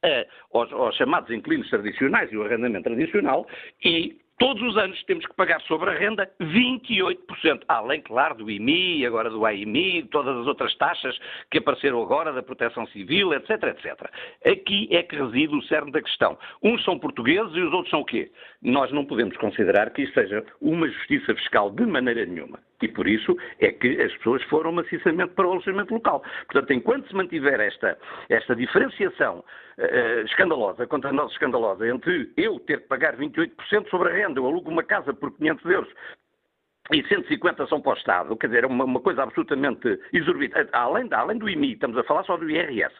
[0.02, 3.46] eh, aos, aos, chamados inquilinos tradicionais e o arrendamento tradicional
[3.84, 9.04] e Todos os anos temos que pagar sobre a renda 28%, além, claro, do IMI,
[9.04, 11.18] agora do AIMI, todas as outras taxas
[11.50, 14.08] que apareceram agora, da proteção civil, etc, etc.
[14.46, 16.38] Aqui é que reside o cerne da questão.
[16.62, 18.30] Uns são portugueses e os outros são o quê?
[18.62, 22.60] Nós não podemos considerar que isto seja uma justiça fiscal de maneira nenhuma.
[22.80, 26.22] E por isso é que as pessoas foram maciçamente para o alojamento local.
[26.46, 27.98] Portanto, enquanto se mantiver esta,
[28.28, 29.44] esta diferenciação
[29.78, 34.46] uh, escandalosa, contra nós escandalosa, entre eu ter que pagar 28% sobre a renda, eu
[34.46, 35.92] alugo uma casa por 500 euros
[36.92, 40.70] e 150 são para o Estado, quer dizer, é uma, uma coisa absolutamente exorbitante.
[40.72, 42.94] Além, além do IMI, estamos a falar só do IRS.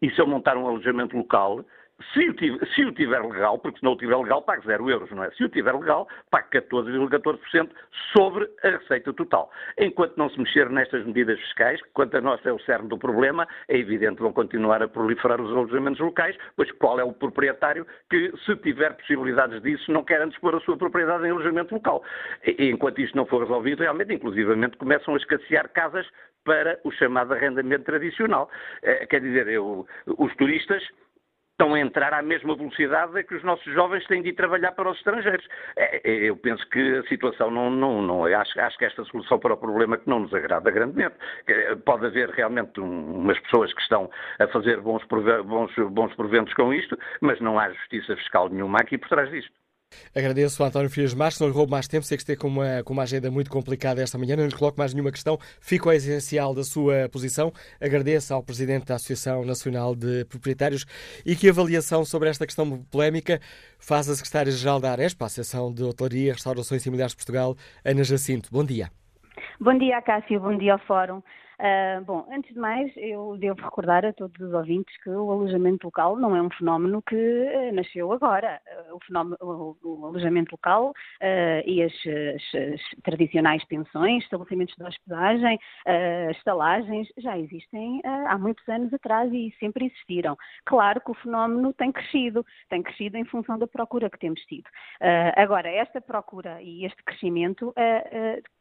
[0.00, 1.64] E se eu montar um alojamento local,
[2.12, 4.90] se o, tiver, se o tiver legal, porque se não o tiver legal, pague 0
[4.90, 5.30] euros, não é?
[5.30, 7.70] Se o tiver legal, pague 14,14%
[8.14, 9.50] sobre a receita total.
[9.78, 12.98] Enquanto não se mexer nestas medidas fiscais, que quanto a nós é o cerne do
[12.98, 17.86] problema, é evidente vão continuar a proliferar os alojamentos locais, pois qual é o proprietário
[18.10, 22.04] que, se tiver possibilidades disso, não quer dispor a sua propriedade em alojamento local.
[22.44, 26.06] E, enquanto isto não for resolvido, realmente, inclusivamente, começam a escassear casas
[26.44, 28.48] para o chamado arrendamento tradicional.
[28.82, 30.82] É, quer dizer, eu, os turistas
[31.56, 34.90] estão a entrar à mesma velocidade que os nossos jovens têm de ir trabalhar para
[34.90, 35.46] os estrangeiros.
[35.76, 39.38] É, é, eu penso que a situação não, não, não acho, acho que esta solução
[39.38, 41.16] para o problema que não nos agrada grandemente.
[41.86, 45.02] Pode haver realmente umas pessoas que estão a fazer bons,
[45.44, 49.65] bons, bons proventos com isto, mas não há justiça fiscal nenhuma aqui por trás disto.
[50.14, 52.82] Agradeço ao António Filhas Marques, não lhe roubo mais tempo, sei que esteve com uma,
[52.82, 55.94] com uma agenda muito complicada esta manhã, não lhe coloco mais nenhuma questão, fico ao
[55.94, 57.52] essencial da sua posição.
[57.80, 60.86] Agradeço ao Presidente da Associação Nacional de Proprietários
[61.24, 63.40] e que avaliação sobre esta questão polémica
[63.78, 68.48] faz a Secretária-Geral da Arespa, a Associação de Hotelaria, Restaurações Similares de Portugal, Ana Jacinto.
[68.50, 68.90] Bom dia.
[69.60, 71.22] Bom dia, Cássio, bom dia ao Fórum.
[71.58, 75.86] Uh, bom, antes de mais, eu devo recordar a todos os ouvintes que o alojamento
[75.86, 78.60] local não é um fenómeno que uh, nasceu agora.
[78.90, 80.92] Uh, o, fenómeno, o, o, alojamento local
[81.66, 85.58] e as, as, as, tradicionais pensões, estabelecimentos de hospedagem,
[86.30, 90.36] estalagens, já existem há muitos anos atrás e sempre existiram.
[90.64, 94.68] Claro que o fenómeno tem crescido, tem crescido em função da procura que temos tido.
[95.36, 97.72] agora, esta procura e este crescimento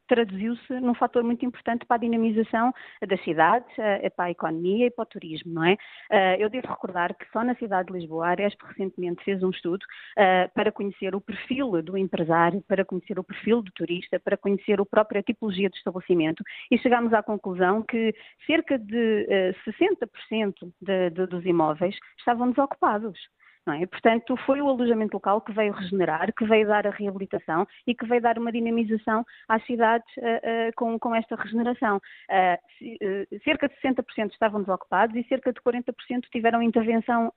[0.08, 2.74] traduziu-se num fator muito importante para a dinamização
[3.08, 5.78] das cidades, eh, para a economia e para o turismo, não é?
[6.10, 9.50] Eh, eu devo recordar que só na cidade de Lisboa, a Aresp recentemente fez um
[9.50, 9.86] estudo
[10.18, 14.80] eh, para conhecer o perfil do empresário, para conhecer o perfil do turista, para conhecer
[14.80, 18.14] a própria tipologia do estabelecimento e chegámos à conclusão que
[18.46, 23.18] cerca de 60% de, de, dos imóveis estavam desocupados.
[23.68, 23.84] É?
[23.88, 28.06] Portanto, foi o alojamento local que veio regenerar, que veio dar a reabilitação e que
[28.06, 31.98] veio dar uma dinamização às cidades uh, uh, com, com, esta regeneração.
[32.30, 35.94] Uh, cerca de 60% estavam desocupados e cerca de 40%
[36.32, 37.32] tiveram intervenção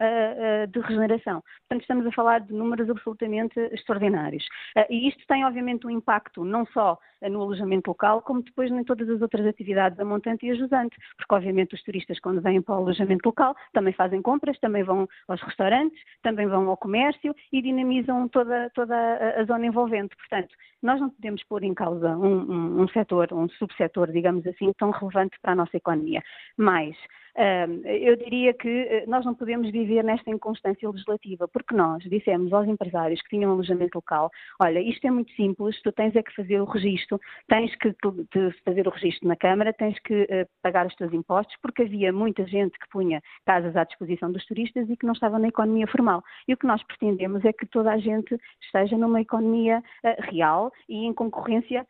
[0.71, 1.43] de regeneração.
[1.61, 4.45] Portanto, estamos a falar de números absolutamente extraordinários.
[4.91, 9.09] e isto tem, obviamente, um impacto não só no alojamento local, como depois em todas
[9.09, 12.79] as outras atividades da montante e ajudante, porque, obviamente, os turistas, quando vêm para o
[12.79, 18.29] alojamento local, também fazem compras, também vão aos restaurantes, também vão ao comércio e dinamizam
[18.29, 18.95] toda, toda
[19.41, 20.17] a, zona envolvente.
[20.17, 24.73] Portanto, nós não podemos pôr em causa um, um, um setor, um subsetor, digamos assim,
[24.79, 26.23] tão relevante para a nossa economia.
[26.57, 26.97] Mas
[27.85, 32.67] eu diria que eh, nós não podemos viver nesta inconstância legislativa, porque nós dissemos aos
[32.67, 36.61] empresários que tinham alojamento local, olha, isto é muito simples, tu tens é que fazer
[36.61, 37.95] o registro, tens que
[38.65, 42.45] fazer o registro na Câmara, tens que eh, pagar os teus impostos, porque havia muita
[42.47, 46.23] gente que punha casas à disposição dos turistas e que não estava na economia formal.
[46.47, 50.73] E o que nós pretendemos é que toda a gente esteja numa economia uh, real
[50.89, 51.87] e em concorrência,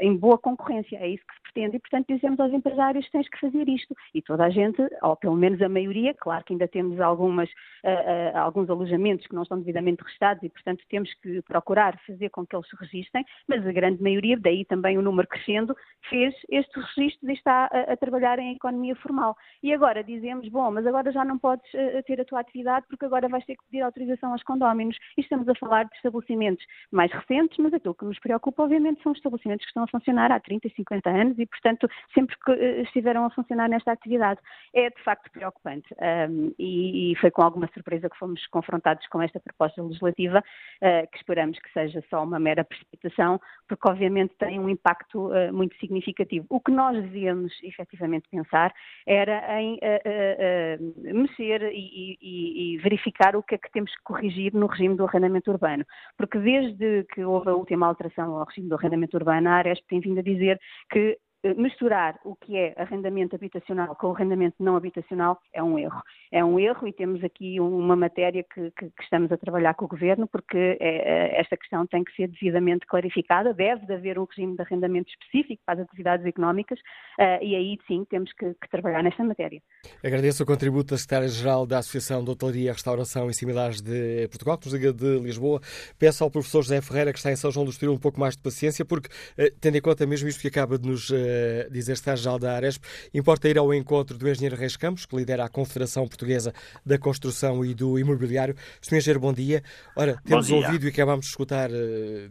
[0.00, 0.96] em boa concorrência.
[0.96, 1.76] É isso que se pretende.
[1.76, 5.36] E, portanto, dizemos aos empresários tens que fazer isto e toda a gente, ou pelo
[5.36, 9.58] menos a maioria, claro que ainda temos algumas, uh, uh, alguns alojamentos que não estão
[9.58, 13.72] devidamente registados e, portanto, temos que procurar fazer com que eles se registrem, mas a
[13.72, 15.76] grande maioria, daí também o número crescendo,
[16.08, 19.36] fez estes registros e está a, a trabalhar em economia formal.
[19.62, 23.04] E agora dizemos, bom, mas agora já não podes uh, ter a tua atividade porque
[23.04, 24.96] agora vais ter que pedir autorização aos condóminos.
[25.16, 29.12] E estamos a falar de estabelecimentos mais recentes, mas aquilo que nos preocupa, obviamente, são
[29.12, 33.24] estabelecimentos que estão a funcionar há 30 e 50 anos e, portanto, sempre que estiveram
[33.24, 34.40] a funcionar nesta atividade.
[34.72, 35.88] É de facto preocupante
[36.30, 41.10] um, e, e, foi com alguma surpresa que fomos confrontados com esta proposta legislativa, uh,
[41.10, 45.76] que esperamos que seja só uma mera precipitação, porque obviamente tem um impacto uh, muito
[45.78, 46.46] significativo.
[46.48, 48.72] O que nós devíamos efetivamente pensar
[49.06, 54.54] era em uh, mexer e, e, e verificar o que é que temos que corrigir
[54.54, 55.84] no regime do arrendamento urbano,
[56.16, 60.00] porque desde que houve a última alteração ao regime do arrendamento urbano, a Aresp tem
[60.00, 60.60] vindo a dizer
[60.90, 61.18] que
[61.56, 66.00] misturar o que é arrendamento habitacional com arrendamento não habitacional é um erro.
[66.30, 69.84] É um erro e temos aqui uma matéria que, que, que estamos a trabalhar com
[69.84, 73.52] o Governo, porque é, esta questão tem que ser devidamente clarificada.
[73.52, 76.78] Deve de haver um regime de arrendamento específico para as atividades económicas
[77.18, 79.60] uh, e aí sim temos que, que, trabalhar nesta matéria.
[80.02, 84.66] Agradeço o contributo da Secretária-Geral da Associação de Hotelaria, Restauração e Similares de Portugal, que
[84.66, 85.60] nos liga de Lisboa.
[85.98, 88.36] Peço ao professor José Ferreira, que está em São João do Estoril, um pouco mais
[88.36, 91.31] de paciência, porque, uh, tendo em conta mesmo isto que acaba de nos uh,
[91.70, 95.48] dizer Secretário-Geral da Aresp, importa ir ao encontro do engenheiro Reis Campos, que lidera a
[95.48, 96.52] Confederação Portuguesa
[96.84, 98.54] da Construção e do Imobiliário.
[98.80, 98.96] Sr.
[98.96, 99.62] Engenheiro, bom dia.
[99.96, 100.56] Ora, temos dia.
[100.56, 101.74] ouvido e acabamos de escutar uh,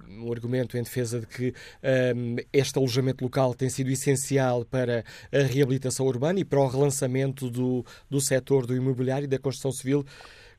[0.09, 1.53] um argumento em defesa de que
[2.15, 7.49] um, este alojamento local tem sido essencial para a reabilitação urbana e para o relançamento
[7.49, 10.05] do, do setor do imobiliário e da construção civil.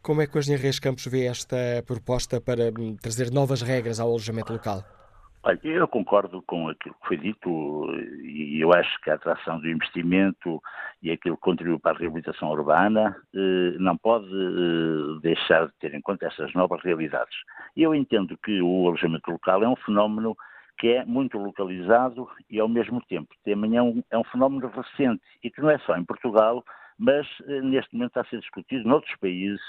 [0.03, 4.01] Como é que o engenheiro Reis Campos vê esta proposta para um, trazer novas regras
[4.01, 5.01] ao alojamento local?
[5.45, 7.90] Olha, eu concordo com aquilo que foi dito
[8.22, 10.62] e eu acho que a atração do investimento
[11.03, 15.95] e aquilo que contribui para a reabilitação urbana eh, não pode eh, deixar de ter
[15.95, 17.36] em conta essas novas realidades.
[17.76, 20.36] Eu entendo que o alojamento local é um fenómeno
[20.78, 25.22] que é muito localizado e ao mesmo tempo também é um, é um fenómeno recente
[25.43, 26.64] e que não é só em Portugal,
[26.97, 29.61] mas eh, neste momento está a ser discutido noutros países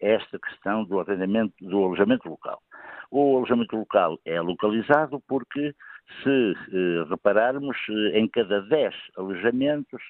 [0.00, 1.04] esta questão do
[1.60, 2.62] do alojamento local.
[3.10, 5.74] O alojamento local é localizado porque,
[6.22, 10.02] se eh, repararmos, eh, em cada 10 alojamentos,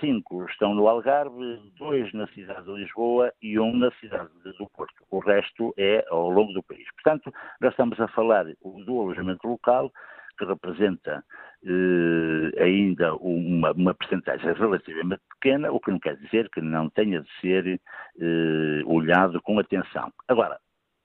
[0.00, 5.04] cinco estão no Algarve, dois na cidade de Lisboa e um na cidade do Porto.
[5.10, 6.86] O resto é ao longo do país.
[6.94, 9.90] Portanto, nós estamos a falar do alojamento local,
[10.38, 11.22] que representa
[11.64, 17.20] eh, ainda uma, uma percentagem relativamente pequena, o que não quer dizer que não tenha
[17.20, 17.80] de ser
[18.18, 20.10] eh, olhado com atenção.
[20.26, 20.58] Agora,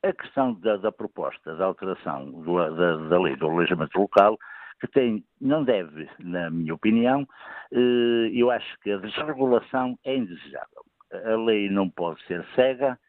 [0.09, 4.37] a questão da, da proposta da alteração do, da, da, lei do alojamento local,
[4.79, 7.27] que tem, não deve, na minha opinião,
[7.71, 10.83] eh, eu acho que a desregulação é indesejável.
[11.11, 12.99] A lei não pode ser cega,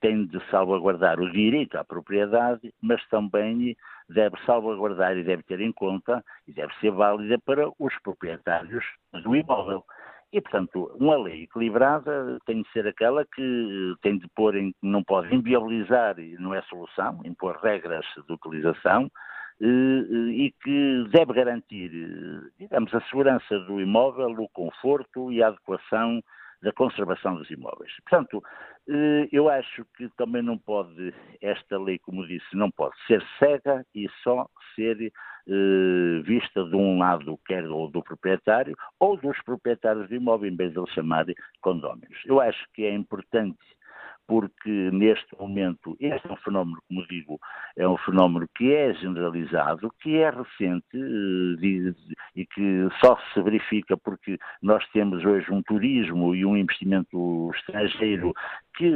[0.00, 3.76] tem de salvaguardar o direito à propriedade, mas também
[4.08, 8.84] deve salvaguardar e deve ter em conta e deve ser válida para os proprietários
[9.22, 9.84] do imóvel.
[10.32, 15.02] E, portanto, uma lei equilibrada tem de ser aquela que tem de pôr em, não
[15.02, 19.10] pode inviabilizar, e não é solução, impor regras de utilização,
[19.60, 25.42] eh, eh, e que deve garantir, eh, digamos, a segurança do imóvel, o conforto e
[25.42, 26.22] a adequação
[26.62, 27.92] da conservação dos imóveis.
[28.08, 28.42] Portanto,
[29.30, 34.08] eu acho que também não pode, esta lei, como disse, não pode ser cega e
[34.22, 35.12] só ser
[35.50, 40.72] eh, vista de um lado, quer do proprietário, ou dos proprietários do imóvel, em vez
[40.72, 41.26] de ele chamar
[41.60, 42.18] condóminos.
[42.24, 43.58] Eu acho que é importante
[44.28, 47.40] porque neste momento este é um fenómeno, como digo,
[47.76, 51.94] é um fenómeno que é generalizado, que é recente eh,
[52.36, 58.34] e que só se verifica porque nós temos hoje um turismo e um investimento estrangeiro
[58.76, 58.92] que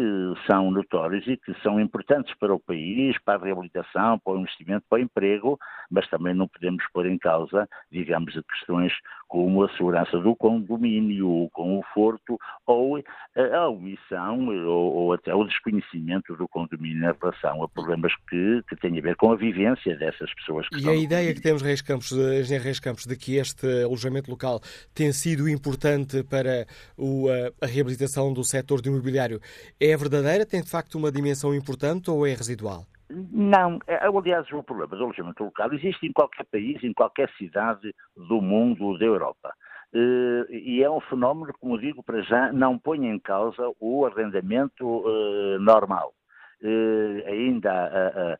[0.46, 4.84] são notórios e que são importantes para o país, para a reabilitação, para o investimento,
[4.88, 5.58] para o emprego,
[5.90, 8.92] mas também não podemos pôr em causa, digamos, questões
[9.32, 13.02] como a segurança do condomínio, o conforto ou
[13.34, 18.76] a omissão ou, ou até o desconhecimento do condomínio em relação a problemas que, que
[18.76, 20.68] têm a ver com a vivência dessas pessoas.
[20.68, 24.30] Que e a ideia que temos, Reis Campos, engenheiro Reis Campos, de que este alojamento
[24.30, 24.60] local
[24.94, 29.40] tem sido importante para o, a, a reabilitação do setor do imobiliário
[29.80, 30.44] é verdadeira?
[30.44, 32.84] Tem de facto uma dimensão importante ou é residual?
[33.32, 37.94] Não, é, aliás, o problema do alojamento local existe em qualquer país, em qualquer cidade
[38.16, 39.52] do mundo, da Europa.
[39.94, 44.86] Uh, e é um fenómeno, como digo, para já não põe em causa o arrendamento
[44.86, 46.14] uh, normal.
[46.62, 48.38] Uh, ainda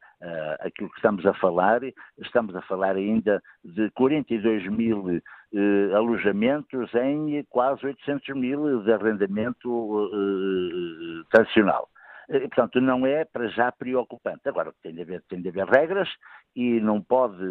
[0.61, 1.81] aquilo que estamos a falar,
[2.18, 5.20] estamos a falar ainda de 42 mil
[5.55, 11.91] eh, alojamentos em quase 800 mil de arrendamento eh, tradicional.
[12.29, 14.49] E, portanto, não é para já preocupante.
[14.49, 16.09] Agora, tem de haver, tem de haver regras
[16.55, 17.43] e não pode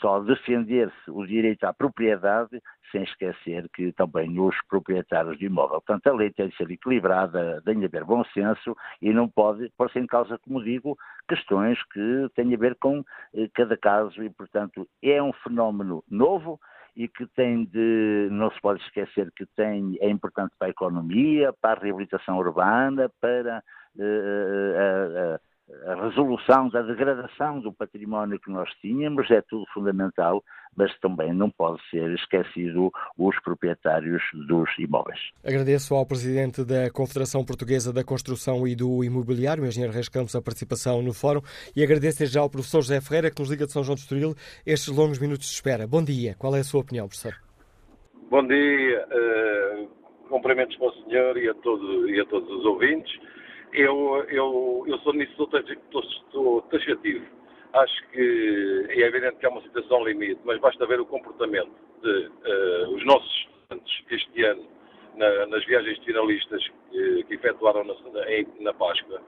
[0.00, 2.60] só defender-se o direito à propriedade
[2.92, 5.80] sem esquecer que também os proprietários de imóvel.
[5.80, 9.68] Portanto, a lei tem de ser equilibrada, tem de haver bom senso e não pode
[9.76, 10.96] pôr-se em causa, como digo,
[11.28, 13.04] questões que têm a ver com
[13.54, 16.60] cada caso e, portanto, é um fenómeno novo,
[16.96, 21.52] e que tem de, não se pode esquecer que tem, é importante para a economia,
[21.52, 23.62] para a reabilitação urbana, para
[23.96, 25.40] uh, a,
[25.86, 30.42] a, resolução da degradação do património que nós tínhamos, é tudo fundamental,
[30.76, 35.20] mas também não pode ser esquecido os proprietários dos imóveis.
[35.44, 40.34] Agradeço ao Presidente da Confederação Portuguesa da Construção e do Imobiliário, o Engenheiro Reis Campos,
[40.34, 41.40] a participação no fórum
[41.76, 44.34] e agradeço já ao professor José Ferreira, que nos liga de São João de Estoril,
[44.66, 45.86] estes longos minutos de espera.
[45.86, 47.34] Bom dia, qual é a sua opinião, professor?
[48.30, 49.88] Bom dia, uh,
[50.28, 53.12] cumprimentos para o senhor e a, todo, e a todos os ouvintes.
[53.74, 55.48] Eu, eu, eu sou nisso,
[56.70, 57.26] taxativo
[57.74, 62.26] Acho que é evidente que há uma situação limite, mas basta ver o comportamento de
[62.28, 64.64] uh, os nossos estudantes este ano
[65.16, 66.62] na, nas viagens finalistas
[66.92, 67.94] que, que efetuaram na,
[68.60, 69.20] na, Páscoa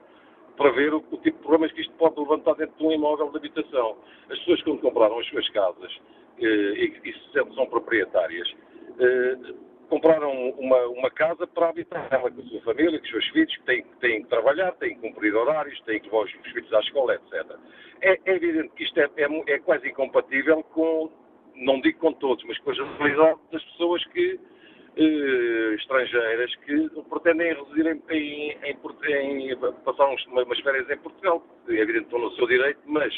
[0.55, 3.29] para ver o, o, tipo de problemas que isto pode levantar dentro de um imóvel
[3.31, 3.97] de habitação.
[4.29, 5.93] As pessoas quando compraram as suas casas
[6.39, 7.13] uh, e, e
[7.53, 13.05] são proprietárias, uh, compraram uma, uma casa para habitar ela com a sua família, com
[13.05, 16.25] os seus filhos, que têm, têm que trabalhar, têm que cumprir horários, têm que levar
[16.25, 17.57] os filhos à escola, etc.
[18.01, 21.09] É, é evidente que isto é, é, é, quase incompatível com,
[21.55, 24.39] não digo com todos, mas com a generalidade das pessoas que
[24.99, 31.43] eh, estrangeiras que pretendem residir em, em, em, em passar uns, umas férias em Portugal.
[31.69, 33.13] É evidente que estão no seu direito, mas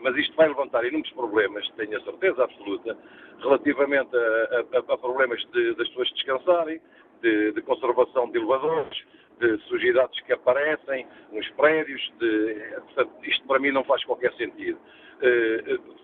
[0.00, 2.96] mas isto vai levantar inúmeros problemas, tenho a certeza absoluta,
[3.40, 6.80] relativamente a, a, a problemas de, das pessoas descansarem,
[7.22, 8.98] de, de, conservação de elevadores,
[9.40, 12.00] de sujidades que aparecem nos prédios.
[12.18, 14.78] De, portanto, isto para mim não faz qualquer sentido.
[15.22, 15.98] Uh,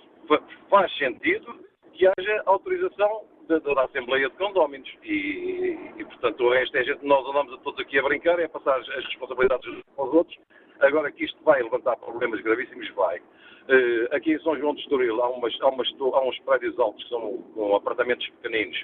[0.69, 1.55] faz sentido
[1.93, 7.05] que haja autorização da, da Assembleia de Condóminos e, e, portanto, o resto é gente,
[7.05, 10.37] nós andamos todos aqui a brincar, é passar as, responsabilidades uns aos outros
[10.85, 13.19] Agora que isto vai levantar problemas gravíssimos, vai.
[13.19, 17.03] Uh, aqui em São João de Estoril há, umas, há, umas, há, uns prédios altos
[17.05, 18.79] que são com apartamentos pequeninos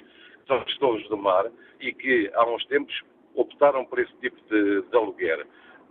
[0.47, 1.49] são gestores do mar
[1.79, 2.93] e que há uns tempos
[3.35, 5.45] optaram por esse tipo de, de aluguer.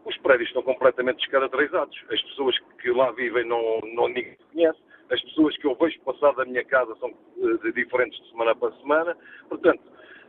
[0.05, 1.97] Os prédios estão completamente descaracterizados.
[2.11, 4.79] As pessoas que lá vivem não, não ninguém conhece.
[5.11, 8.73] As pessoas que eu vejo passar da minha casa são uh, diferentes de semana para
[8.73, 9.17] semana.
[9.49, 9.83] Portanto,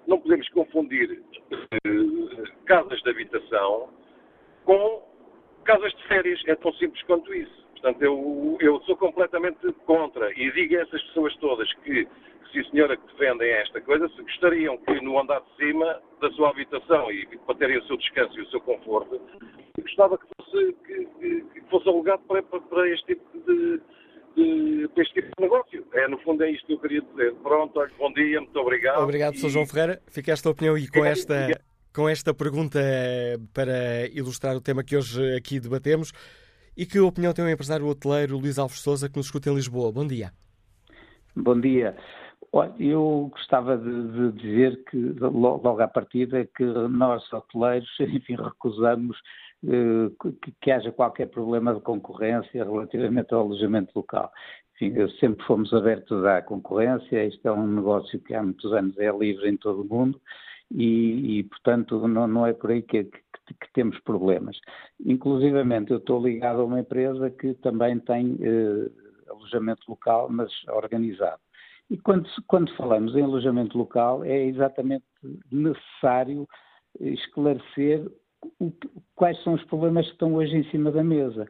[0.07, 1.21] não podemos confundir
[1.51, 3.89] uh, casas de habitação
[4.65, 5.10] com
[5.63, 6.41] casas de férias.
[6.47, 7.61] É tão simples quanto isso.
[7.73, 12.07] Portanto, eu, eu sou completamente contra e digo a essas pessoas todas que,
[12.51, 16.49] se senhora que defendem esta coisa, se gostariam que no andar de cima da sua
[16.49, 19.19] habitação e para terem o seu descanso e o seu conforto,
[19.79, 21.05] gostava que fosse, que,
[21.53, 23.81] que fosse alugado para, para, este tipo de,
[24.35, 25.87] de, para este tipo de negócio.
[25.93, 27.33] É, no fundo, é isto que eu queria dizer.
[27.35, 29.01] Pronto, olha, bom dia, muito obrigado.
[29.01, 29.49] Obrigado, Sr.
[29.49, 30.01] João Ferreira.
[30.07, 31.47] Fica esta opinião e com esta,
[31.93, 32.79] com esta pergunta
[33.53, 36.11] para ilustrar o tema que hoje aqui debatemos.
[36.75, 39.91] E que opinião tem o empresário hoteleiro Luís Alves Souza, que nos escuta em Lisboa?
[39.91, 40.31] Bom dia.
[41.35, 41.95] Bom dia.
[42.79, 49.17] Eu gostava de, dizer que, logo à partida, que nós, hoteleiros, enfim, recusamos
[49.65, 50.09] eh,
[50.41, 54.31] que, que, haja qualquer problema de concorrência relativamente ao alojamento local.
[54.75, 59.11] Enfim, sempre fomos abertos à concorrência, este é um negócio que há muitos anos é
[59.11, 60.19] livre em todo o mundo
[60.73, 63.19] e, e portanto, não, não, é por aí que, que,
[63.59, 64.57] que, temos problemas.
[65.05, 68.89] Inclusivamente, eu estou ligado a uma empresa que também tem eh,
[69.29, 71.41] alojamento local, mas organizado.
[71.89, 75.03] E quando, quando falamos em alojamento local, é exatamente
[75.51, 76.47] necessário
[76.99, 78.09] esclarecer
[79.15, 81.45] quais são os problemas que estão hoje em cima da mesa.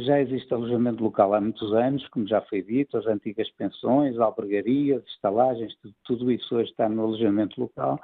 [0.00, 5.02] Já existe alojamento local há muitos anos, como já foi dito, as antigas pensões, albergarias,
[5.06, 8.00] estalagens, tudo, tudo isso hoje está no alojamento local.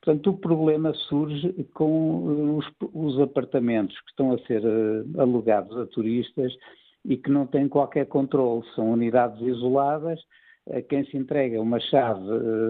[0.00, 5.86] Portanto, o problema surge com os, os apartamentos que estão a ser uh, alugados a
[5.86, 6.52] turistas
[7.04, 8.64] e que não têm qualquer controle.
[8.74, 10.20] São unidades isoladas,
[10.72, 12.26] a quem se entrega uma chave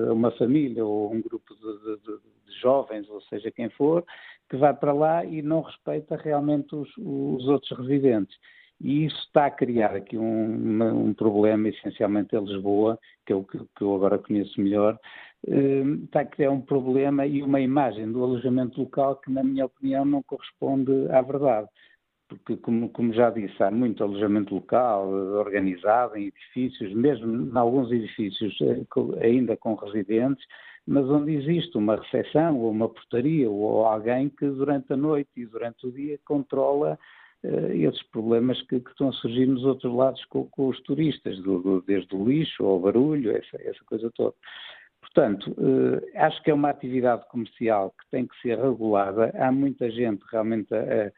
[0.09, 4.05] a uma família ou um grupo de, de, de, jovens, ou seja, quem for,
[4.49, 8.37] que vai para lá e não respeita realmente os, os outros residentes.
[8.81, 13.45] E isso está a criar aqui um, um problema, essencialmente em Lisboa, que é o
[13.45, 14.99] que, que eu agora conheço melhor,
[15.47, 19.67] eh, está a criar um problema e uma imagem do alojamento local que, na minha
[19.67, 21.69] opinião, não corresponde à verdade.
[22.29, 27.57] Porque, como, como já disse, há muito alojamento local eh, organizado em edifícios, mesmo em
[27.57, 30.45] alguns edifícios eh, ainda com residentes,
[30.89, 35.45] mas onde existe uma recepção ou uma portaria ou alguém que durante a noite e
[35.45, 36.99] durante o dia controla
[37.45, 41.39] uh, esses problemas que, que, estão a surgir nos outros lados com, com os turistas,
[41.43, 44.35] do, do, desde o lixo ao barulho, essa, essa coisa toda.
[45.03, 49.31] Portanto, uh, acho que é uma atividade comercial que tem que ser regulada.
[49.39, 51.13] Há muita gente realmente a, a,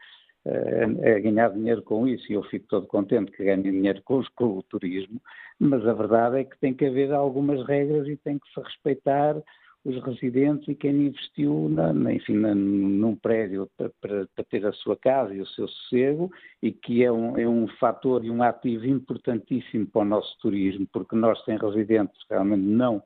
[0.45, 4.57] a, ganhar dinheiro com isso e eu fico todo contente que ganhem dinheiro com, com,
[4.57, 5.21] o turismo,
[5.59, 9.35] mas a verdade é que tem que haver algumas regras e tem que se respeitar
[9.83, 14.73] os residentes e quem investiu na, enfim, na, num prédio para, para, para, ter a
[14.73, 16.31] sua casa e o seu sossego
[16.61, 20.87] e que é um, é um fator e um ativo importantíssimo para o nosso turismo,
[20.93, 23.01] porque nós sem residentes realmente não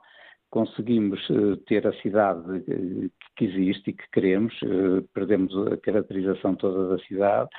[0.50, 6.56] conseguimos uh, ter a cidade uh, que existe e que queremos, uh, perdemos a caracterização
[6.56, 7.50] toda da cidade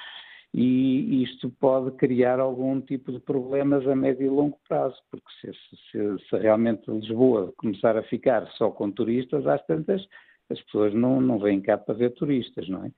[0.54, 5.52] e isto pode criar algum tipo de problemas a médio e longo prazo, porque se,
[5.90, 10.06] se, se realmente Lisboa começar a ficar só com turistas, às tantas
[10.50, 12.90] as pessoas não, não vêm cá para ver turistas, não é?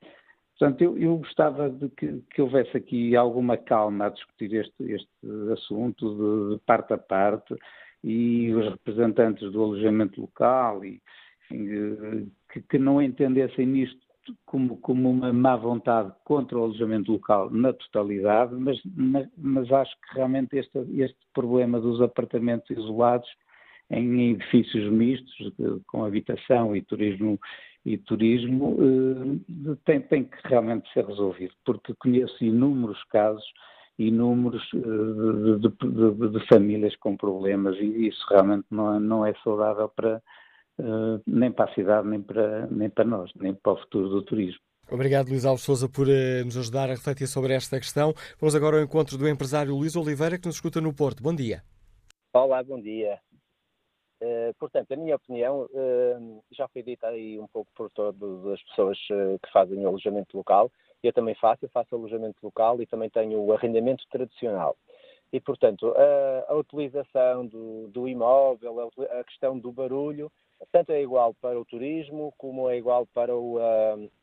[0.57, 5.51] Portanto, eu, eu gostava de que, que, houvesse aqui alguma calma a discutir este, este
[5.53, 7.55] assunto de, de, parte a parte
[8.03, 11.01] e os representantes do alojamento local e,
[11.43, 13.99] enfim, que, que não entendessem nisto
[14.45, 18.79] como, como uma má vontade contra o alojamento local na totalidade, mas,
[19.37, 23.29] mas acho que realmente este, este problema dos apartamentos isolados
[23.89, 25.51] em edifícios mistos,
[25.87, 27.39] com habitação e turismo,
[27.85, 33.43] e turismo eh, tem, tem que realmente ser resolvido, porque conheço inúmeros casos,
[33.99, 39.25] inúmeros eh, de, de, de, de famílias com problemas e isso realmente não é, não
[39.25, 40.21] é saudável para,
[40.79, 44.21] uh, nem para a cidade, nem para, nem para nós, nem para o futuro do
[44.23, 44.61] turismo.
[44.89, 48.13] Obrigado, Luís Alves Souza, por uh, nos ajudar a refletir sobre esta questão.
[48.39, 51.21] Vamos agora ao encontro do empresário Luís Oliveira, que nos escuta no Porto.
[51.21, 51.61] Bom dia.
[52.33, 53.19] Olá, bom dia.
[54.21, 58.61] Uh, portanto, a minha opinião uh, já foi dita aí um pouco por todas as
[58.63, 60.71] pessoas uh, que fazem o alojamento local.
[61.03, 64.75] Eu também faço, eu faço alojamento local e também tenho o arrendamento tradicional.
[65.31, 70.31] E, portanto, a, a utilização do, do imóvel, a, a, questão do barulho,
[70.71, 73.57] tanto é igual para o turismo como é igual para, o,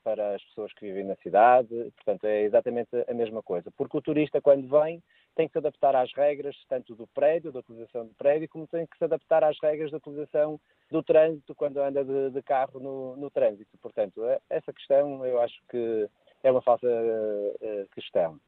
[0.03, 4.03] para as pessoas que vivem na cidade, portanto é exatamente a mesma coisa, porque o
[4.03, 5.03] turista quando vem
[5.37, 8.87] tem que se adaptar às regras tanto do prédio, da utilização do prédio, como tem
[8.87, 10.59] que se adaptar às regras da utilização
[10.91, 13.77] do trânsito quando anda de, de carro no, no, trânsito.
[13.83, 16.09] Portanto, é, essa questão eu acho que
[16.47, 18.39] é uma falsa uh, questão.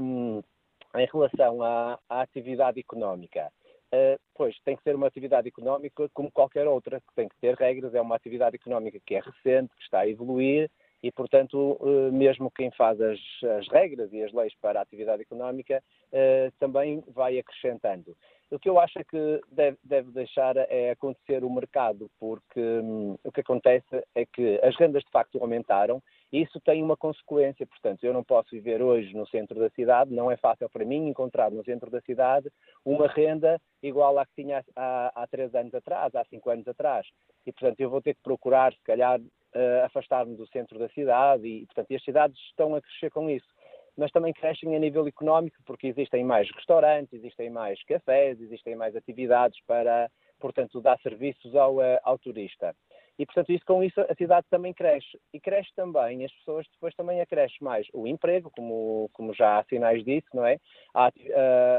[0.00, 0.42] Um,
[0.96, 3.50] em relação à, à atividade económica,
[3.94, 7.54] Uh, pois tem que ser uma atividade económica como qualquer outra, que tem que ter
[7.54, 10.68] regras, é uma atividade económica que é recente, que está a evoluir
[11.00, 13.20] e, portanto, uh, mesmo quem faz as,
[13.58, 15.80] as, regras e as leis para a atividade económica
[16.12, 18.16] uh, também vai acrescentando.
[18.50, 23.30] O que eu acho que deve, deve deixar é acontecer o mercado, porque hum, o
[23.30, 26.02] que acontece é que as rendas de facto aumentaram
[26.42, 30.30] isso tem uma consequência, portanto, eu não posso viver hoje no centro da cidade, não
[30.30, 32.50] é fácil para mim encontrar no centro da cidade
[32.84, 37.06] uma renda igual à que tinha há, há três anos atrás, há cinco anos atrás.
[37.46, 41.46] E, portanto, eu vou ter que procurar, se calhar, uh, afastar-me do centro da cidade
[41.46, 43.46] e, portanto, e as cidades estão a crescer com isso.
[43.96, 48.96] Mas também crescem a nível económico porque existem mais restaurantes, existem mais cafés, existem mais
[48.96, 50.10] atividades para,
[50.40, 52.74] portanto, dar serviços ao, uh, ao turista.
[53.18, 55.18] E, portanto, isso, com isso a cidade também cresce.
[55.32, 59.64] E cresce também, as pessoas depois também acresce mais o emprego, como, como já há
[59.64, 60.58] sinais disso, não é?
[60.92, 61.10] A, a,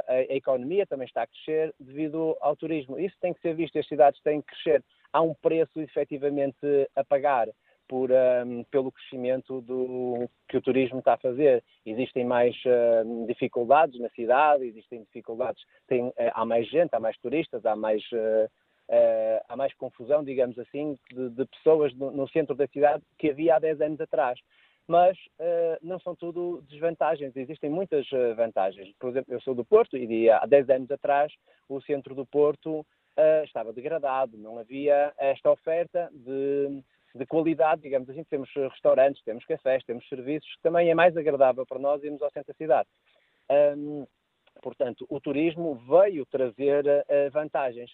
[0.07, 2.97] a, economia também está a crescer devido ao turismo.
[2.97, 4.83] Isso tem que ser visto, as cidades têm que crescer.
[5.11, 6.57] Há um preço efetivamente
[6.95, 7.47] a pagar.
[7.87, 11.63] Por, um, pelo crescimento do, que o turismo está a fazer.
[11.85, 17.63] Existem mais uh, dificuldades na cidade, existem dificuldades, tem, há mais gente, há mais turistas,
[17.63, 18.49] há mais uh,
[18.89, 23.29] uh, há mais confusão, digamos assim, de, de pessoas no, no, centro da cidade que
[23.29, 24.39] havia há 10 anos atrás.
[24.87, 28.93] Mas uh, não são tudo desvantagens, existem muitas uh, vantagens.
[28.99, 31.33] Por exemplo, eu sou do Porto e há 10 anos atrás
[31.67, 32.85] o centro do Porto
[33.45, 36.83] estava degradado, não havia esta oferta de,
[37.15, 41.65] de qualidade, digamos assim, temos restaurantes, temos cafés, temos serviços, que também é mais agradável
[41.65, 42.89] para nós irmos ao centro da cidade.
[43.49, 44.05] Um,
[44.61, 47.89] portanto, o turismo veio trazer uh, vantagens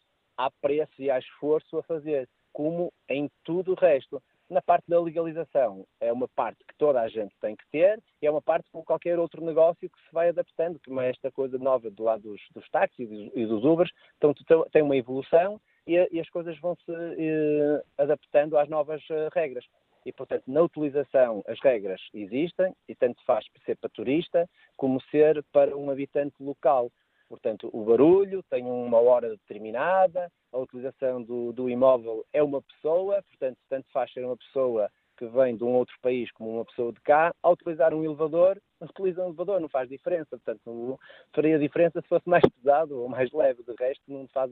[0.45, 4.21] há preço e há esforço a fazer, como em tudo o resto.
[4.49, 8.27] Na parte da legalização, é uma parte que toda a gente tem que ter e
[8.27, 11.57] é uma parte como qualquer outro negócio que se vai adaptando, como é esta coisa
[11.57, 13.91] nova do lado dos, dos táxis e dos Ubers.
[14.17, 14.33] Então,
[14.69, 19.65] tem uma evolução e, e as coisas vão se eh, adaptando às novas eh, regras.
[20.05, 25.43] E, portanto, na utilização as regras existem e tanto faz ser para turista como ser
[25.51, 26.91] para um habitante local.
[27.31, 33.23] Portanto, o barulho tem uma hora determinada, a utilização do, do imóvel é uma pessoa,
[33.23, 36.91] portanto, tanto faz ser uma pessoa que vem de um outro país como uma pessoa
[36.91, 40.27] de cá, ao utilizar um elevador, utiliza um elevador, não faz diferença.
[40.31, 40.99] Portanto, não
[41.33, 44.51] faria diferença se fosse mais pesado ou mais leve, de resto não faz,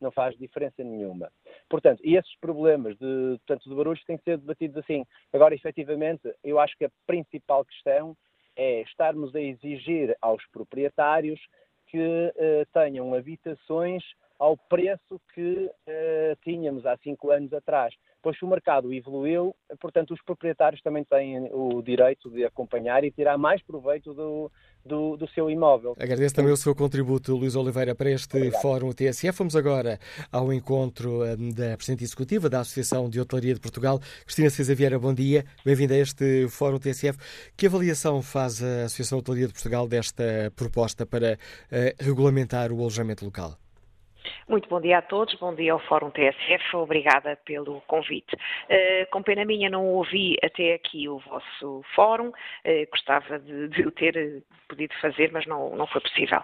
[0.00, 1.30] não faz diferença nenhuma.
[1.68, 5.04] Portanto, e esses problemas de, portanto, de barulhos têm que ser debatidos assim.
[5.32, 8.16] Agora, efetivamente, eu acho que a principal questão
[8.56, 11.38] é estarmos a exigir aos proprietários
[11.86, 14.02] que uh, tenham habitações
[14.38, 17.94] ao preço que uh, tínhamos há cinco anos atrás.
[18.26, 23.38] Pois o mercado evoluiu, portanto os proprietários também têm o direito de acompanhar e tirar
[23.38, 24.50] mais proveito do,
[24.84, 25.94] do, do seu imóvel.
[25.96, 28.60] Agradeço também o seu contributo, Luís Oliveira, para este Obrigado.
[28.60, 29.38] Fórum TSF.
[29.38, 30.00] Vamos agora
[30.32, 34.98] ao encontro um, da Presidente Executiva da Associação de Hotelaria de Portugal, Cristina César Vieira.
[34.98, 37.16] Bom dia, bem-vinda a este Fórum TSF.
[37.56, 42.80] Que avaliação faz a Associação de Hotelaria de Portugal desta proposta para uh, regulamentar o
[42.80, 43.56] alojamento local?
[44.48, 48.34] Muito bom dia a todos, bom dia ao Fórum TSF, obrigada pelo convite.
[48.34, 53.82] Uh, com pena minha não ouvi até aqui o vosso fórum, uh, gostava de, de,
[53.82, 56.42] o ter podido fazer, mas não, não foi possível.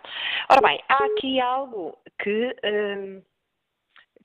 [0.50, 2.56] Ora bem, há aqui algo que.
[2.64, 3.22] Uh,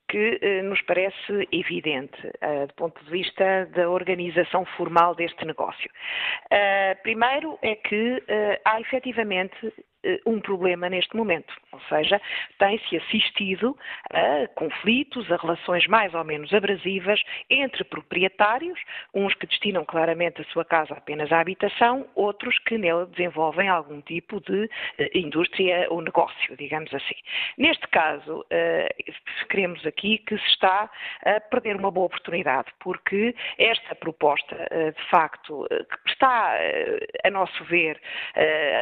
[0.08, 5.90] que eh, nos parece evidente uh, do ponto de vista da organização formal deste negócio.
[6.46, 9.72] Uh, primeiro é que uh, há efetivamente eh,
[10.26, 11.52] um problema neste momento.
[11.72, 12.20] Ou seja,
[12.58, 13.76] tem-se assistido
[14.12, 18.78] a conflitos, a relações mais ou menos abrasivas entre proprietários,
[19.14, 24.00] uns que destinam claramente a sua casa apenas à habitação, outros que nela desenvolvem algum
[24.00, 27.16] tipo de eh, indústria ou negócio, digamos assim.
[27.56, 28.88] Neste caso, eh,
[29.50, 30.90] queremos aqui que se está
[31.24, 36.54] a perder uma boa oportunidade, porque esta proposta, de facto, que está,
[37.24, 38.00] a nosso ver,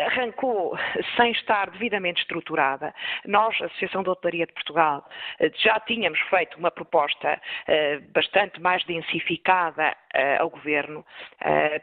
[0.07, 0.77] arrancou
[1.17, 2.95] sem estar devidamente estruturada.
[3.25, 5.09] Nós, a Associação de Hotelaria de Portugal,
[5.41, 11.05] eh, já tínhamos feito uma proposta eh, bastante mais densificada eh, ao Governo,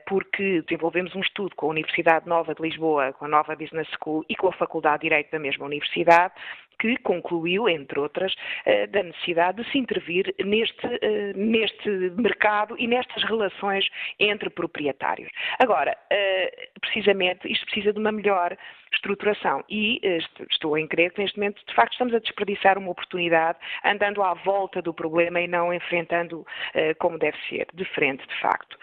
[0.06, 4.26] porque desenvolvemos um estudo com a Universidade Nova de Lisboa, com a Nova Business School
[4.28, 6.34] e com a Faculdade de Direito da mesma Universidade,
[6.80, 8.34] que concluiu, entre outras,
[8.66, 13.88] eh, da necessidade de se intervir neste, eh, neste mercado e nestas relações
[14.20, 15.30] entre proprietários.
[15.60, 18.58] Agora, eh, precisamente, isto precisa de uma melhor
[18.94, 20.00] estruturação e
[20.52, 24.34] estou em crer que neste momento, de facto, estamos a desperdiçar uma oportunidade andando à
[24.36, 26.46] volta do problema e não enfrentando
[27.00, 28.78] como deve ser, de frente, de facto.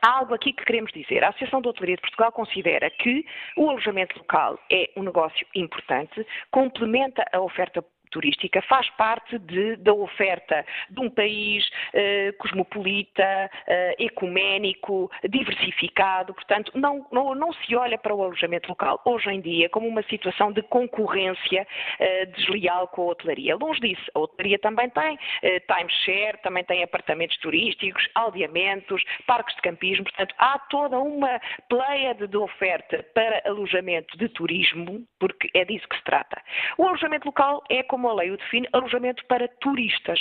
[0.00, 1.24] Há algo aqui que queremos dizer.
[1.24, 3.24] A Associação de Hotelaria de Portugal considera que
[3.56, 9.92] o alojamento local é um negócio importante, complementa a oferta turística faz parte de, da
[9.92, 16.34] oferta de um país eh, cosmopolita, eh, ecuménico, diversificado.
[16.34, 20.02] Portanto, não, não, não, se olha para o alojamento local hoje em dia como uma
[20.04, 21.66] situação de concorrência
[21.98, 23.56] eh, desleal com a hotelaria.
[23.56, 29.62] Longe disso, a hotelaria também tem eh, timeshare, também tem apartamentos turísticos, aldeamentos, parques de
[29.62, 30.04] campismo.
[30.04, 35.88] Portanto, há toda uma pleia de, de oferta para alojamento de turismo, porque é disso
[35.88, 36.40] que se trata.
[36.76, 40.20] O alojamento local é como como a lei o define, alojamento para turistas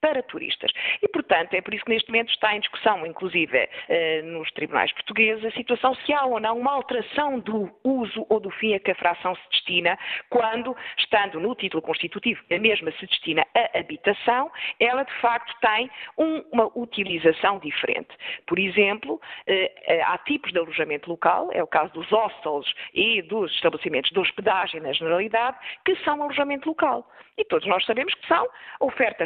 [0.00, 0.70] para turistas.
[1.02, 4.92] E, portanto, é por isso que neste momento está em discussão, inclusive eh, nos tribunais
[4.92, 8.80] portugueses, a situação se há ou não uma alteração do uso ou do fim a
[8.80, 9.98] que a fração se destina,
[10.30, 15.90] quando, estando no título constitutivo, a mesma se destina à habitação, ela de facto tem
[16.16, 18.10] um, uma utilização diferente.
[18.46, 23.52] Por exemplo, eh, há tipos de alojamento local, é o caso dos hostels e dos
[23.54, 27.08] estabelecimentos de hospedagem na generalidade, que são alojamento local.
[27.36, 28.48] E todos nós sabemos que são
[28.80, 29.22] oferta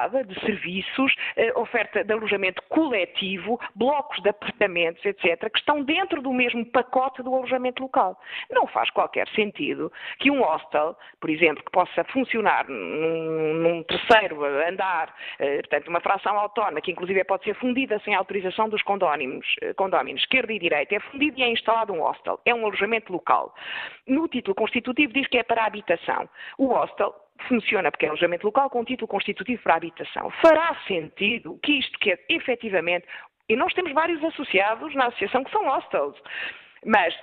[0.00, 6.22] estruturada de serviços, eh, oferta de alojamento coletivo, blocos de apartamentos, etc., que estão dentro
[6.22, 8.18] do mesmo pacote do alojamento local.
[8.50, 14.44] Não faz qualquer sentido que um hostel, por exemplo, que possa funcionar num, num terceiro
[14.44, 19.46] andar, eh, portanto, uma fração autónoma, que inclusive pode ser fundida sem autorização dos condóminos,
[19.62, 22.40] eh, condóminos esquerda e direita, é fundido e é instalado um hostel.
[22.44, 23.54] É um alojamento local.
[24.06, 26.28] No título constitutivo diz que é para a habitação.
[26.58, 27.14] O hostel
[27.48, 30.30] funciona porque é alojamento local com título constitutivo para habitação.
[30.42, 33.06] Fará sentido que isto que é efetivamente,
[33.48, 36.16] e nós temos vários associados na associação que são hostels,
[36.84, 37.14] mas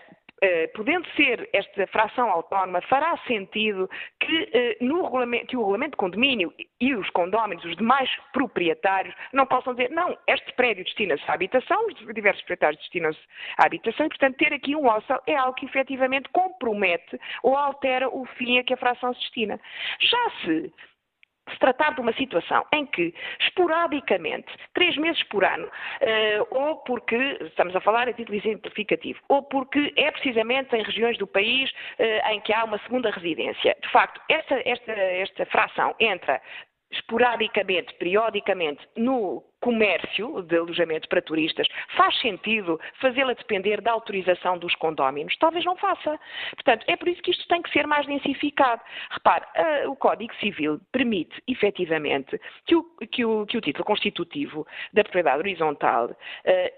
[0.76, 3.90] podendo ser esta fração autónoma, fará sentido
[4.20, 9.74] que, eh, que, o regulamento de condomínio e os condóminos, os demais proprietários, não possam
[9.74, 13.20] dizer, não, este prédio destina-se à habitação, os diversos proprietários destinam-se
[13.58, 18.08] à habitação, e, portanto, ter aqui um hostel é algo que efetivamente compromete ou altera
[18.08, 19.60] o fim a que a fração se destina.
[20.00, 20.72] Já se
[21.52, 27.16] se tratar de uma situação em que, esporadicamente, três meses por ano, uh, ou porque,
[27.42, 32.32] estamos a falar a título exemplificativo, ou porque é precisamente em regiões do país uh,
[32.32, 33.76] em que há uma segunda residência.
[33.82, 36.42] De facto, esta, esta, esta fração entra
[36.92, 44.76] esporadicamente, periodicamente, no comércio de alojamento para turistas, faz sentido fazê-la depender da autorização dos
[44.76, 45.36] condóminos?
[45.38, 46.20] Talvez não faça.
[46.56, 48.82] Portanto, é por isso que isto tem que ser mais densificado.
[49.12, 49.46] Repare,
[49.88, 55.40] o Código Civil permite, efetivamente, que o, que o, que o título constitutivo da propriedade
[55.40, 56.16] horizontal uh,